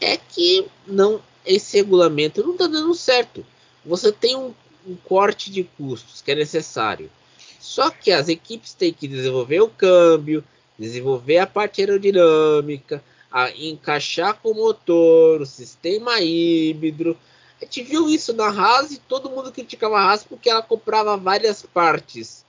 [0.00, 3.44] é que não esse regulamento não está dando certo.
[3.84, 4.52] Você tem um,
[4.86, 7.10] um corte de custos que é necessário.
[7.58, 10.44] Só que as equipes têm que desenvolver o câmbio,
[10.78, 17.16] desenvolver a parte aerodinâmica, a encaixar com o motor, o sistema híbrido.
[17.60, 21.16] A gente viu isso na Haas e todo mundo criticava a Haas porque ela comprava
[21.16, 22.44] várias partes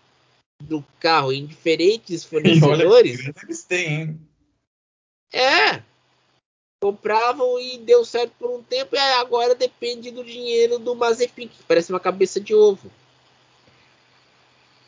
[0.64, 3.20] do carro em diferentes fornecedores.
[3.20, 4.22] Olha eles têm, hein?
[5.34, 5.91] É.
[6.82, 11.64] Compravam e deu certo por um tempo e agora depende do dinheiro do Mazepin, que
[11.64, 12.92] parece uma cabeça de ovo.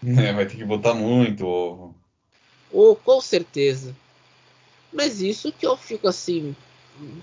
[0.04, 1.96] É, vai ter que botar muito ovo.
[2.72, 3.96] Oh, com certeza.
[4.92, 6.56] Mas isso que eu fico assim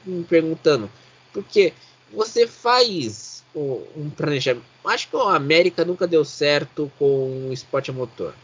[0.07, 0.91] me perguntando,
[1.33, 1.73] porque
[2.13, 4.65] você faz um planejamento.
[4.85, 8.35] Acho que a América nunca deu certo com o esporte a motor.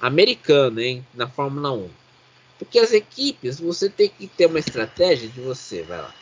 [0.00, 1.06] Americano, hein?
[1.14, 1.88] Na Fórmula 1.
[2.60, 6.14] Porque as equipes, você tem que ter uma estratégia de você, vai lá,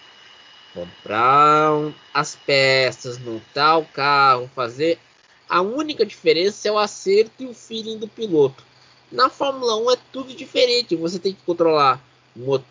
[0.72, 5.00] comprar as peças, montar o carro, fazer.
[5.48, 8.64] A única diferença é o acerto e o feeling do piloto.
[9.10, 10.94] Na Fórmula 1 é tudo diferente.
[10.94, 12.00] Você tem que controlar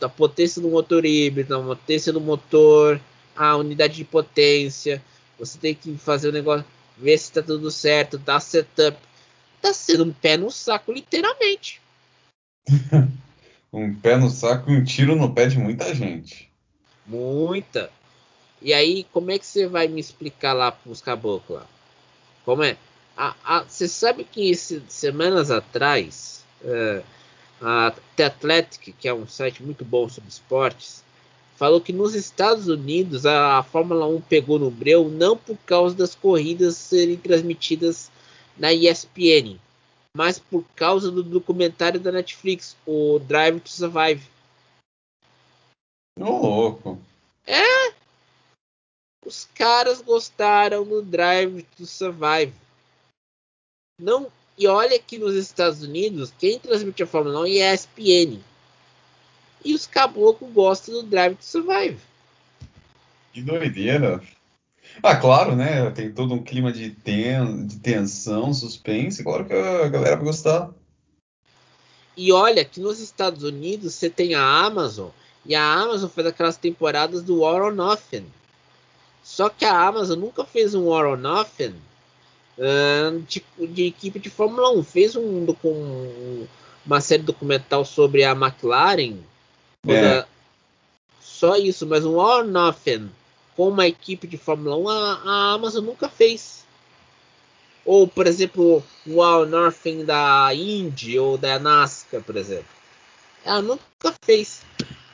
[0.01, 3.01] a potência do motor híbrido, a potência do motor,
[3.35, 5.03] a unidade de potência.
[5.37, 6.65] Você tem que fazer o negócio,
[6.97, 8.97] ver se está tudo certo, dar setup.
[9.61, 11.81] Tá sendo um pé no saco, literalmente.
[13.77, 16.49] um pé no saco e um tiro no pé de muita gente.
[17.05, 17.89] Muita.
[18.61, 21.63] E aí, como é que você vai me explicar lá pros caboclos?
[22.43, 22.75] Como é?
[23.67, 27.03] Você sabe que esse, semanas atrás, uh,
[27.61, 31.03] a The Athletic, que é um site muito bom sobre esportes,
[31.55, 35.95] falou que nos Estados Unidos a, a Fórmula 1 pegou no breu não por causa
[35.95, 38.11] das corridas serem transmitidas
[38.57, 39.59] na ESPN,
[40.13, 44.25] mas por causa do documentário da Netflix, o Drive to Survive.
[46.19, 46.99] Ô, louco.
[47.45, 47.93] É.
[49.25, 52.53] Os caras gostaram do Drive to Survive.
[53.99, 58.39] Não, e olha que nos Estados Unidos, quem transmite a Fórmula 1 é a ESPN.
[59.63, 61.99] E os caboclos gostam do Drive to Survive.
[63.33, 64.21] Que doideira.
[65.03, 65.89] Ah, claro, né?
[65.91, 67.65] Tem todo um clima de, ten...
[67.65, 69.23] de tensão, suspense.
[69.23, 70.71] Claro que a galera vai gostar.
[72.15, 75.09] E olha que nos Estados Unidos você tem a Amazon.
[75.45, 78.25] E a Amazon fez aquelas temporadas do War or Nothing.
[79.23, 81.75] Só que a Amazon nunca fez um War or Nothing
[82.57, 84.83] uh, de, de, equipe de Fórmula 1.
[84.83, 86.47] Fez um, um,
[86.85, 89.17] uma série documental sobre a McLaren
[89.87, 90.25] é.
[91.21, 93.09] Só isso, mas um All Nothing
[93.57, 96.63] com uma equipe de Fórmula 1 a, a Amazon nunca fez.
[97.83, 102.67] Ou, por exemplo, o All Nothing da Indy ou da NASCAR, por exemplo.
[103.43, 104.61] Ela nunca fez.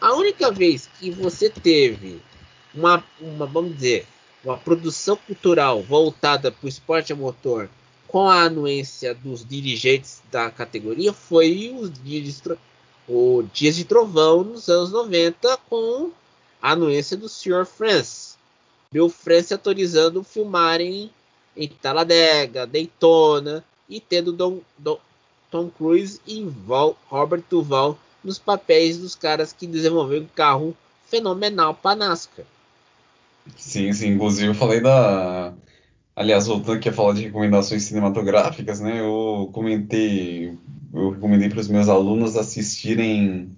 [0.01, 2.21] A única vez que você teve
[2.75, 4.05] uma, uma vamos dizer,
[4.43, 7.69] uma produção cultural voltada para o esporte a motor
[8.07, 12.41] com a anuência dos dirigentes da categoria foi os dias
[13.07, 16.11] o Dias de Trovão nos anos 90 com
[16.61, 17.65] a anuência do Sr.
[17.65, 18.32] France.
[18.93, 21.09] Bill France autorizando filmarem
[21.57, 24.99] em Talladega, Daytona e tendo Don, Don,
[25.49, 30.77] Tom Cruise e Val, Robert Duval nos papéis dos caras que desenvolveram um carro
[31.07, 32.45] fenomenal para NASCAR.
[33.57, 34.09] Sim, sim.
[34.09, 35.53] Inclusive eu falei da.
[36.15, 39.01] Aliás, voltando aqui a falar de recomendações cinematográficas, né?
[39.01, 40.55] Eu comentei
[40.93, 43.49] eu recomendei para os meus alunos assistirem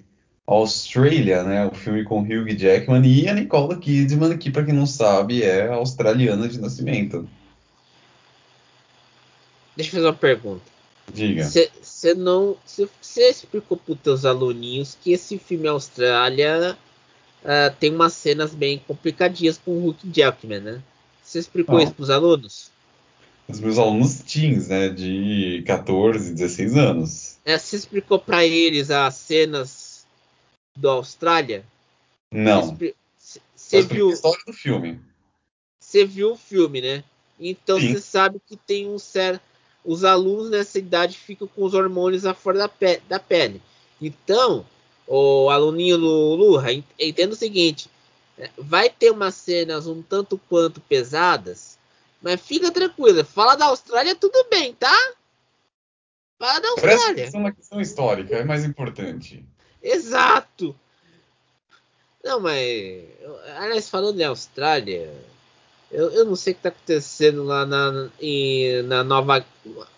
[0.47, 4.85] Australia, né, o filme com Hugh Jackman e a Nicole Kidman, que para quem não
[4.85, 7.27] sabe é australiana de nascimento.
[9.75, 10.63] Deixa eu fazer uma pergunta.
[11.11, 11.43] Diga.
[11.43, 16.77] Você não, você explicou para os teus aluninhos que esse filme Austrália
[17.43, 20.81] uh, tem umas cenas bem complicadinhas com o Hugh Jackman, né?
[21.23, 21.83] Você explicou não.
[21.83, 22.71] isso para os alunos?
[23.47, 27.37] os meus alunos teens, né, de 14, 16 anos.
[27.45, 29.69] É, você explicou para eles as cenas
[30.75, 31.65] do Austrália?
[32.31, 32.77] Não.
[33.55, 34.99] Você viu a história do filme?
[35.79, 37.03] Você viu o filme, né?
[37.39, 39.41] Então você sabe que tem um certo
[39.83, 43.61] os alunos nessa idade ficam com os hormônios à fora da, pe da pele.
[44.01, 44.65] Então,
[45.05, 46.63] o aluninho Lula,
[46.99, 47.87] entenda o seguinte:
[48.35, 51.77] é, vai ter umas cenas um tanto quanto pesadas
[52.25, 55.13] mas fica tranquila, fala da Austrália, tudo bem, tá?
[56.39, 56.97] Fala da Austrália.
[56.97, 59.45] Presta atenção na questão histórica, é mais importante.
[59.85, 60.75] Exato.
[62.23, 63.03] Não, mas.
[63.57, 65.13] Aliás, falando de Austrália,
[65.91, 69.45] eu, eu não sei o que está acontecendo lá na, em, na Nova.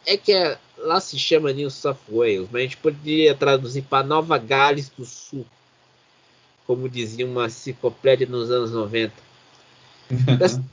[0.06, 4.06] É que é, lá se chama New South Wales, mas a gente poderia traduzir para
[4.06, 5.46] Nova Gales do Sul.
[6.66, 9.14] Como dizia uma enciclopédia nos anos 90.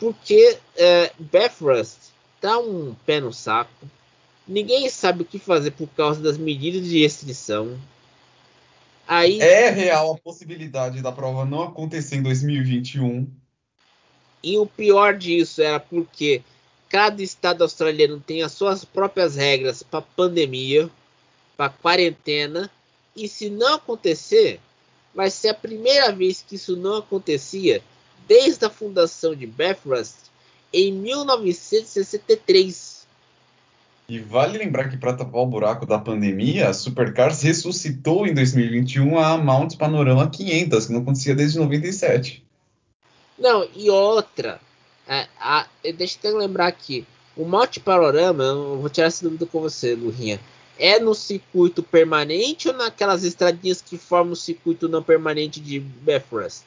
[0.00, 3.88] porque é, Bathurst tá um pé no saco.
[4.46, 7.78] Ninguém sabe o que fazer por causa das medidas de restrição.
[9.10, 13.28] Aí, é real a possibilidade da prova não acontecer em 2021.
[14.40, 16.44] E o pior disso era porque
[16.88, 20.88] cada estado australiano tem as suas próprias regras para pandemia,
[21.56, 22.70] para quarentena.
[23.16, 24.60] E se não acontecer,
[25.12, 27.82] vai ser a primeira vez que isso não acontecia
[28.28, 30.30] desde a fundação de Bathurst
[30.72, 32.89] em 1963.
[34.10, 39.16] E vale lembrar que para tapar o buraco da pandemia, a Supercars ressuscitou em 2021
[39.16, 42.44] a Mount Panorama 500, que não acontecia desde 97.
[43.38, 44.60] Não, e outra,
[45.06, 45.64] é, a,
[45.96, 47.06] deixa eu lembrar aqui,
[47.36, 50.40] o Mount Panorama, eu vou tirar essa dúvida com você, Lurinha,
[50.76, 56.64] é no circuito permanente ou naquelas estradinhas que formam o circuito não permanente de Bathurst?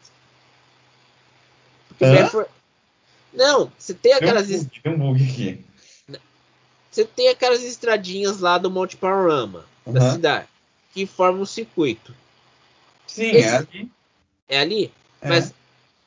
[2.00, 2.50] Bathurst...
[3.34, 4.48] Não, você tem aquelas.
[4.48, 5.73] Tem um bug, tem um bug aqui.
[6.94, 9.94] Você tem aquelas estradinhas lá do Monte Panorama, uhum.
[9.94, 10.48] da cidade,
[10.94, 12.14] que formam um circuito.
[13.08, 13.48] Sim, é Esse...
[13.48, 13.92] é ali.
[14.48, 14.92] É ali?
[15.20, 15.30] É.
[15.30, 15.54] Mas.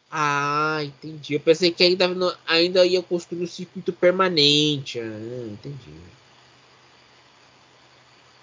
[0.09, 1.35] Ah, entendi.
[1.35, 2.09] Eu pensei que ainda,
[2.47, 5.01] ainda ia construir um circuito permanente.
[5.01, 5.91] Ah, entendi.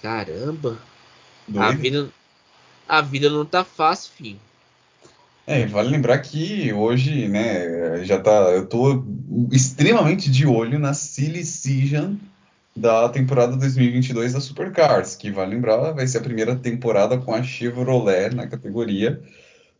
[0.01, 0.77] Caramba.
[1.55, 2.09] A vida,
[2.89, 4.39] a vida não tá fácil, filho.
[5.47, 9.03] É, vale lembrar que hoje, né, já tá, eu tô
[9.49, 12.17] extremamente de olho na Silly Season
[12.75, 17.43] da temporada 2022 da Supercars, que vale lembrar, vai ser a primeira temporada com a
[17.43, 19.21] Chevrolet na categoria.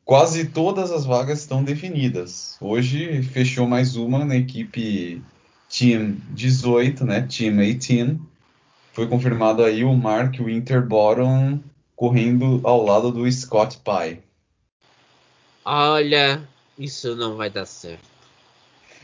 [0.05, 2.57] Quase todas as vagas estão definidas.
[2.61, 5.23] Hoje fechou mais uma na equipe
[5.69, 8.19] Team 18, né, Team 18.
[8.91, 11.59] Foi confirmado aí o Mark Winterbottom
[11.95, 14.21] correndo ao lado do Scott Pye.
[15.65, 18.12] Olha, isso não vai dar certo.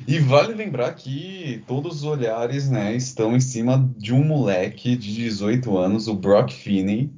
[0.07, 5.13] E vale lembrar que todos os olhares né, estão em cima de um moleque de
[5.13, 7.11] 18 anos, o Brock Finney,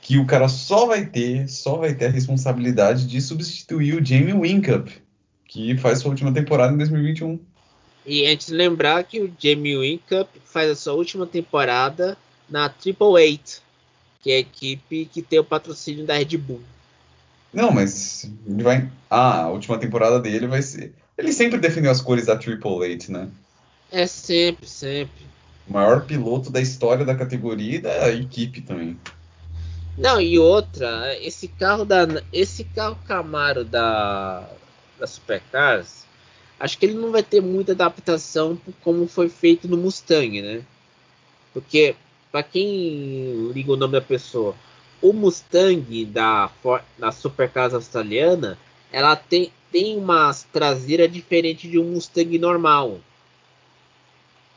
[0.00, 4.32] que o cara só vai ter, só vai ter a responsabilidade de substituir o Jamie
[4.32, 4.90] Winkup,
[5.46, 7.38] que faz sua última temporada em 2021.
[8.06, 12.16] E antes de lembrar que o Jamie Winkup faz a sua última temporada
[12.48, 13.60] na Triple Eight,
[14.22, 16.62] que é a equipe que tem o patrocínio da Red Bull.
[17.52, 18.90] Não, mas ele vai.
[19.10, 20.94] Ah, a última temporada dele vai ser.
[21.18, 23.28] Ele sempre defendeu as cores da Triple Eight, né?
[23.90, 25.26] É sempre, sempre.
[25.68, 28.98] O maior piloto da história da categoria e da equipe também.
[29.96, 32.06] Não, e outra, esse carro da.
[32.32, 34.48] Esse carro Camaro da.
[34.98, 36.04] Da Supercars,
[36.58, 40.62] acho que ele não vai ter muita adaptação como foi feito no Mustang, né?
[41.52, 41.94] Porque,
[42.32, 44.56] para quem liga o nome da pessoa,
[45.00, 46.50] o Mustang da,
[46.98, 48.58] da Supercars australiana,
[48.92, 53.00] ela tem, tem uma traseira diferente de um Mustang normal.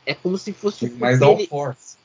[0.04, 1.96] É como se fosse o mais downforce.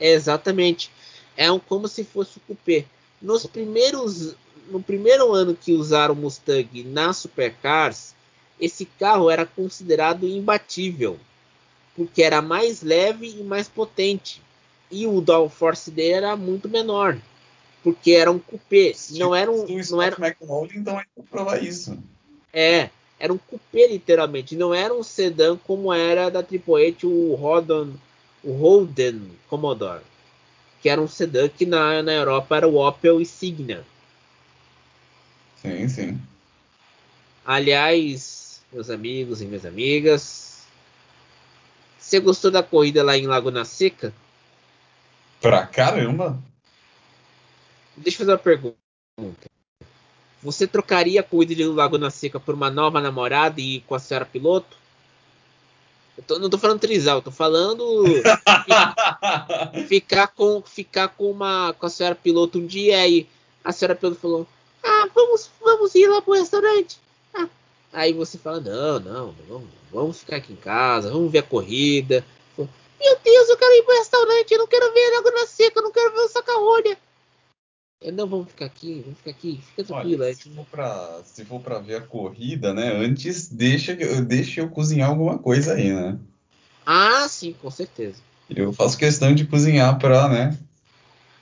[0.00, 0.90] É, exatamente.
[1.36, 2.84] É um, como se fosse o coupé.
[3.20, 4.34] Nos primeiros,
[4.70, 8.14] no primeiro ano que usaram o Mustang na Supercars,
[8.60, 11.18] esse carro era considerado imbatível,
[11.94, 14.42] porque era mais leve e mais potente.
[14.90, 17.18] E o downforce dele era muito menor
[17.82, 20.16] porque era um coupé, não era um, não era
[20.74, 21.98] então é provar isso.
[22.60, 22.90] É,
[23.20, 27.94] era um coupé literalmente, não era um sedã como era da Triple H o Holden,
[28.42, 30.02] o Holden Commodore,
[30.82, 33.86] que era um sedã que na, na Europa era o Opel Insignia.
[35.62, 36.20] Sim, sim.
[37.46, 40.66] Aliás, meus amigos e minhas amigas,
[41.96, 44.12] você gostou da corrida lá em Laguna Seca?
[45.40, 46.36] Pra caramba!
[47.96, 49.57] Deixa eu fazer uma pergunta.
[50.42, 54.24] Você trocaria a corrida de Laguna Seca por uma nova namorada e com a senhora
[54.24, 54.76] piloto?
[56.16, 58.04] Eu tô, não tô falando trisal, tô falando
[59.88, 63.26] ficar com ficar com uma com a senhora piloto um dia e
[63.64, 64.46] a senhora piloto falou:
[64.82, 66.98] "Ah, vamos vamos ir lá pro restaurante".
[67.34, 67.48] Ah,
[67.92, 72.24] aí você fala: "Não, não, vamos, vamos ficar aqui em casa, vamos ver a corrida".
[73.00, 75.84] Meu Deus, eu quero ir pro restaurante, eu não quero ver a Laguna Seca, eu
[75.84, 76.98] não quero ver o saca-rolha.
[78.12, 80.22] Não, vamos ficar aqui, vamos ficar aqui, fica tranquilo.
[80.22, 82.92] Olha, se, for pra, se for pra ver a corrida, né?
[82.92, 86.16] Antes, deixa, deixa eu cozinhar alguma coisa aí, né?
[86.86, 88.22] Ah, sim, com certeza.
[88.48, 90.56] Eu faço questão de cozinhar pra, né?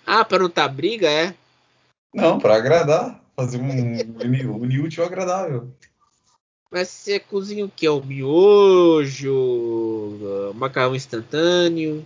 [0.04, 1.34] Ah, pra não tá briga, é?
[2.14, 3.22] Não, pra agradar.
[3.36, 5.70] Fazer um útil agradável.
[6.70, 7.86] Mas você cozinha o que?
[7.86, 9.32] O miojo,
[10.54, 12.04] macarrão instantâneo?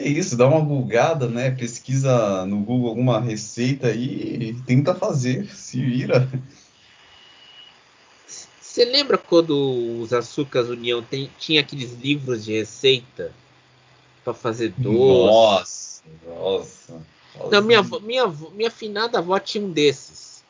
[0.00, 1.50] É isso, dá uma googada, né?
[1.50, 6.28] Pesquisa no Google alguma receita e tenta fazer, se vira.
[8.60, 13.32] Você lembra quando os Açúcares União tem, tinha aqueles livros de receita
[14.22, 16.02] para fazer doce?
[16.24, 16.94] Nossa,
[17.34, 17.50] nossa.
[17.50, 20.44] Não, minha, minha, minha finada avó tinha um desses.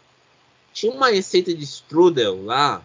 [0.75, 2.83] Tinha uma receita de strudel lá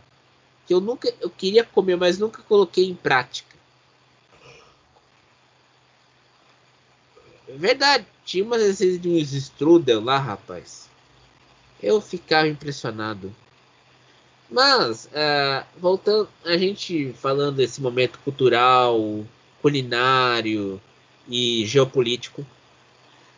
[0.65, 3.52] que eu nunca eu queria comer, mas nunca coloquei em prática.
[7.55, 10.89] Verdade, tinha umas receitas de uns strudel lá, rapaz.
[11.81, 13.33] Eu ficava impressionado.
[14.49, 19.25] Mas, uh, voltando, a gente falando desse momento cultural,
[19.61, 20.81] culinário,
[21.27, 22.41] e geopolítico.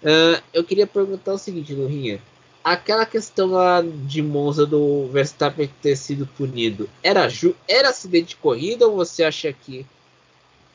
[0.03, 2.21] Uh, eu queria perguntar o seguinte, Lurinha.
[2.63, 7.27] Aquela questão lá de Monza do Verstappen ter sido punido, era,
[7.67, 9.85] era acidente de corrida ou você acha que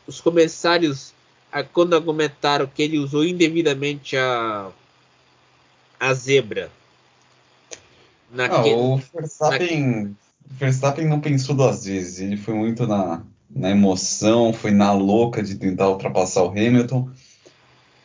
[0.06, 1.12] os comissários,
[1.72, 4.70] quando argumentaram que ele usou indevidamente a,
[5.98, 6.70] a zebra,
[8.32, 12.20] Naquele, o Verstappen, Verstappen não pensou duas vezes.
[12.20, 17.10] Ele foi muito na, na emoção, foi na louca de tentar ultrapassar o Hamilton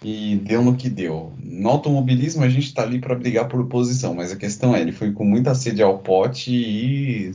[0.03, 1.33] e deu no que deu.
[1.41, 4.91] No automobilismo a gente está ali para brigar por posição, mas a questão é, ele
[4.91, 7.31] foi com muita sede ao pote e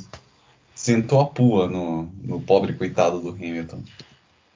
[0.74, 3.82] sentou a pua no, no pobre coitado do Hamilton.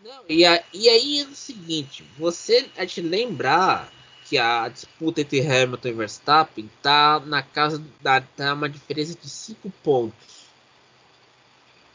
[0.05, 3.90] Não, e, a, e aí é o seguinte, você a te lembrar
[4.26, 9.30] que a disputa entre Hamilton e Verstappen tá na casa da tá uma diferença de
[9.30, 10.44] 5 pontos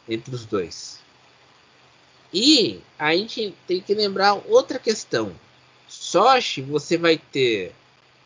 [0.08, 1.00] entre os dois.
[2.34, 5.32] E a gente tem que lembrar outra questão.
[5.88, 7.76] Sochi você vai ter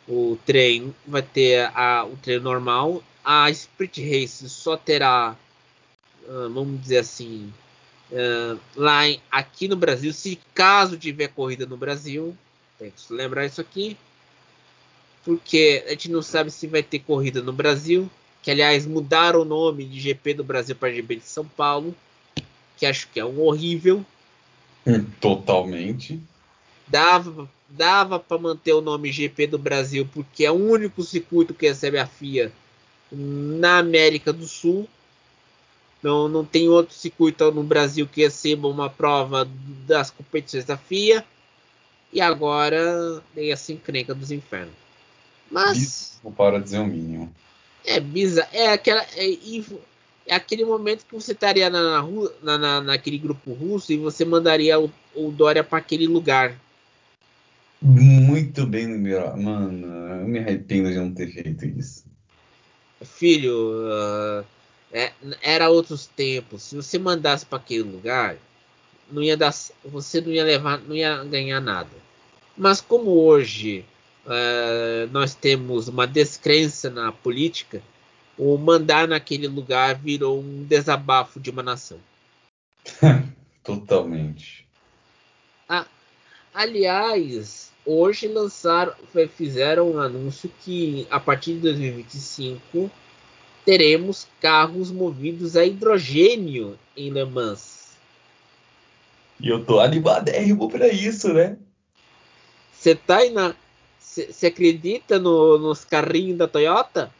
[0.08, 5.36] o trem, vai ter a, o treino normal, a Sprint Race só terá,
[6.26, 7.54] uh, vamos dizer assim,
[8.14, 12.38] uh, lá em, aqui no Brasil, se caso tiver corrida no Brasil,
[12.78, 13.98] tem que lembrar isso aqui.
[15.26, 18.10] Porque a gente não sabe se vai ter corrida no Brasil.
[18.42, 21.96] Que aliás mudaram o nome de GP do Brasil para GP de São Paulo.
[22.78, 24.06] Que acho que é um horrível.
[24.86, 26.20] Hum, totalmente.
[26.86, 31.68] Dava, dava para manter o nome GP do Brasil, porque é o único circuito que
[31.68, 32.52] recebe a FIA
[33.10, 34.90] na América do Sul.
[36.04, 39.50] Não, não tem outro circuito no Brasil que receba uma prova
[39.88, 41.24] das competições da FIA.
[42.12, 44.74] E agora tem essa encrenca dos infernos.
[45.50, 45.78] Mas.
[45.78, 47.34] Bizarro para dizer o mínimo.
[47.86, 48.50] É bizarro.
[48.52, 49.30] É, aquela, é,
[50.28, 52.04] é aquele momento que você estaria na,
[52.42, 56.60] na, na, naquele grupo russo e você mandaria o, o Dória para aquele lugar.
[57.82, 58.88] Muito bem.
[58.88, 59.88] Mano,
[60.22, 62.06] eu me arrependo de não ter feito isso.
[63.02, 64.46] Filho, uh,
[64.94, 66.64] é, era outros tempos.
[66.64, 68.38] Se você mandasse para aquele lugar,
[69.12, 71.90] não ia dar, você não ia levar, não ia ganhar nada.
[72.56, 73.84] Mas como hoje
[74.26, 77.82] uh, nós temos uma descrença na política,
[78.38, 82.00] o mandar naquele lugar virou um desabafo de uma nação.
[83.64, 84.68] Totalmente.
[85.68, 85.88] Ah,
[86.54, 88.94] aliás, hoje lançaram,
[89.36, 92.92] fizeram um anúncio que a partir de 2025
[93.66, 97.94] teremos carros movidos a hidrogênio em Le Mans.
[99.40, 101.58] E eu tô animadérrimo para isso, né?
[102.74, 103.56] Você tá aí na.
[104.00, 107.12] Você acredita no, nos carrinhos da Toyota?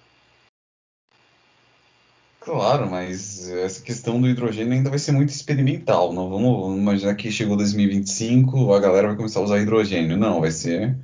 [2.40, 6.12] Claro, mas essa questão do hidrogênio ainda vai ser muito experimental.
[6.12, 10.18] Não vamos imaginar que chegou 2025, a galera vai começar a usar hidrogênio.
[10.18, 10.96] Não, vai ser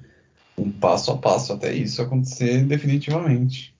[0.57, 3.73] um passo a passo até isso acontecer definitivamente.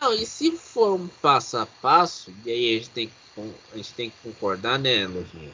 [0.00, 3.76] Não, e se for um passo a passo, e aí a gente tem que, a
[3.76, 5.52] gente tem que concordar, né, Luzinha?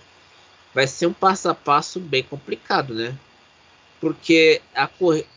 [0.75, 3.17] Vai ser um passo a passo bem complicado, né?
[4.05, 4.87] porque a,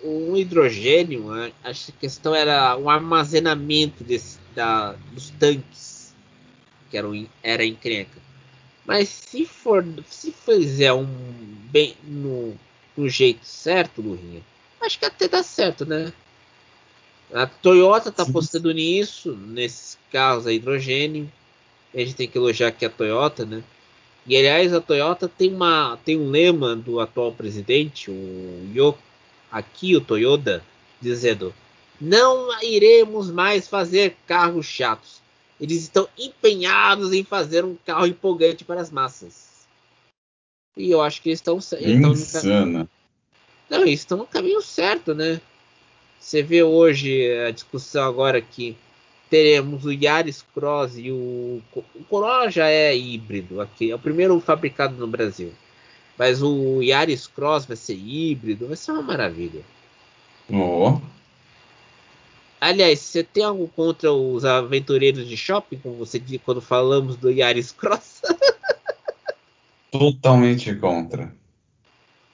[0.03, 6.13] o hidrogênio, a, a questão era o armazenamento desse, da, dos tanques,
[6.91, 7.07] que era,
[7.41, 8.19] era encrenca.
[8.85, 11.07] Mas se for, se fizer um
[11.71, 12.59] bem no,
[12.97, 14.41] no jeito certo, Lurinha,
[14.81, 16.11] acho que até dá certo, né?
[17.33, 21.31] A Toyota está apostando nisso, nesses carros a hidrogênio.
[21.93, 23.63] A gente tem que elogiar aqui a Toyota, né?
[24.25, 28.99] E aliás, a Toyota tem, uma, tem um lema do atual presidente, o Yoko
[29.51, 30.63] Akio Toyoda,
[30.99, 31.53] dizendo:
[31.99, 35.21] Não iremos mais fazer carros chatos.
[35.59, 39.47] Eles estão empenhados em fazer um carro empolgante para as massas.
[40.75, 41.57] E eu acho que eles estão.
[41.57, 42.87] Insana.
[43.69, 45.41] Não, eles estão no caminho certo, né?
[46.19, 48.75] Você vê hoje a discussão agora que
[49.29, 54.39] teremos o Yaris Cross e o, o Corolla já é híbrido aqui, é o primeiro
[54.39, 55.53] fabricado no Brasil.
[56.17, 59.61] Mas o Yaris Cross vai ser híbrido, vai ser uma maravilha.
[60.49, 60.99] Oh.
[62.59, 67.29] Aliás, você tem algo contra os aventureiros de shopping, como você disse quando falamos do
[67.29, 68.21] Yaris Cross?
[69.91, 71.31] Totalmente contra.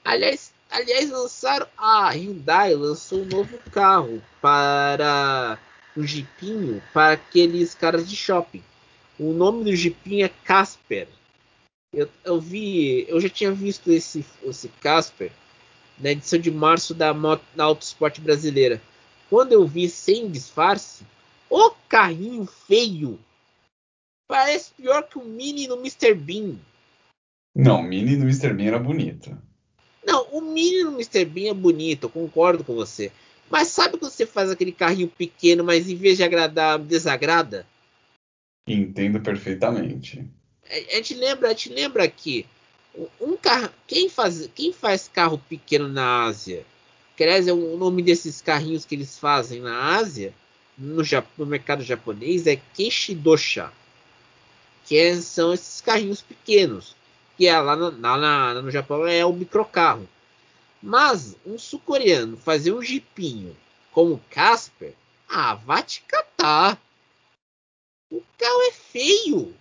[0.04, 5.58] Aliás, aliás, lançaram a Hyundai lançou um novo carro para
[5.96, 8.64] um jipinho para aqueles caras de shopping.
[9.20, 11.08] O nome do jipinho é Casper.
[11.94, 15.32] Eu, eu vi, eu já tinha visto esse, esse Casper
[16.00, 17.14] na edição de março da,
[17.56, 18.82] da Autosport brasileira.
[19.30, 21.06] Quando eu vi sem disfarce,
[21.50, 23.20] o carrinho feio
[24.28, 26.16] parece pior que o Mini no Mr.
[26.16, 26.56] Bean.
[27.56, 28.52] Não, o Mini no Mr.
[28.52, 29.38] Bean era bonito.
[30.14, 31.26] Não, o Mini no Mr.
[31.26, 33.12] Bean é bonito, eu concordo com você.
[33.50, 37.66] Mas sabe quando você faz aquele carrinho pequeno, mas em vez de agradar, desagrada?
[38.68, 40.24] Entendo perfeitamente.
[40.70, 42.46] A gente lembra, a gente lembra que
[43.20, 46.64] um carro, quem faz, quem faz carro pequeno na Ásia?
[47.20, 50.32] Aliás, é o nome desses carrinhos que eles fazem na Ásia,
[50.78, 51.02] no,
[51.38, 53.72] no mercado japonês, é Keshidosha.
[54.86, 56.96] Que é, são esses carrinhos pequenos.
[57.44, 60.08] Que é lá, no, lá no Japão é o microcarro.
[60.82, 63.54] Mas um sul-coreano fazer um jipinho
[63.92, 64.94] como Casper,
[65.28, 66.82] ah, vai te catar.
[68.10, 69.54] O carro é feio.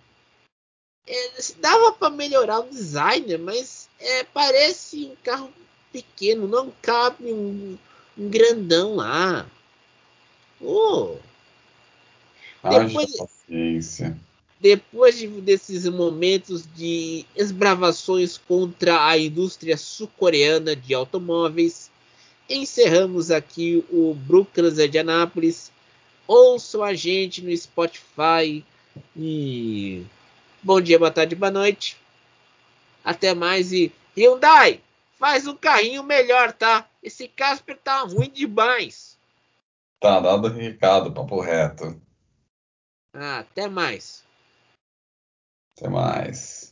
[1.05, 5.51] É, dava para melhorar o design, mas é, parece um carro
[5.91, 7.77] pequeno, não cabe um,
[8.17, 9.45] um grandão lá.
[10.61, 11.17] Oh.
[12.63, 14.17] Depois, paciência.
[14.63, 21.91] Depois de, desses momentos de esbravações contra a indústria sul-coreana de automóveis,
[22.49, 25.69] encerramos aqui o Brooklyn de Anápolis.
[26.25, 28.63] Ouçam a gente no Spotify
[29.17, 30.05] e
[30.61, 31.97] Bom dia, boa tarde, boa noite.
[33.03, 34.79] Até mais e Hyundai,
[35.19, 36.87] faz um carrinho melhor, tá?
[37.03, 39.19] Esse Casper tá ruim demais.
[39.99, 42.01] Tá dado recado, papo reto.
[43.13, 44.23] Ah, até mais.
[45.77, 46.62] Até mais.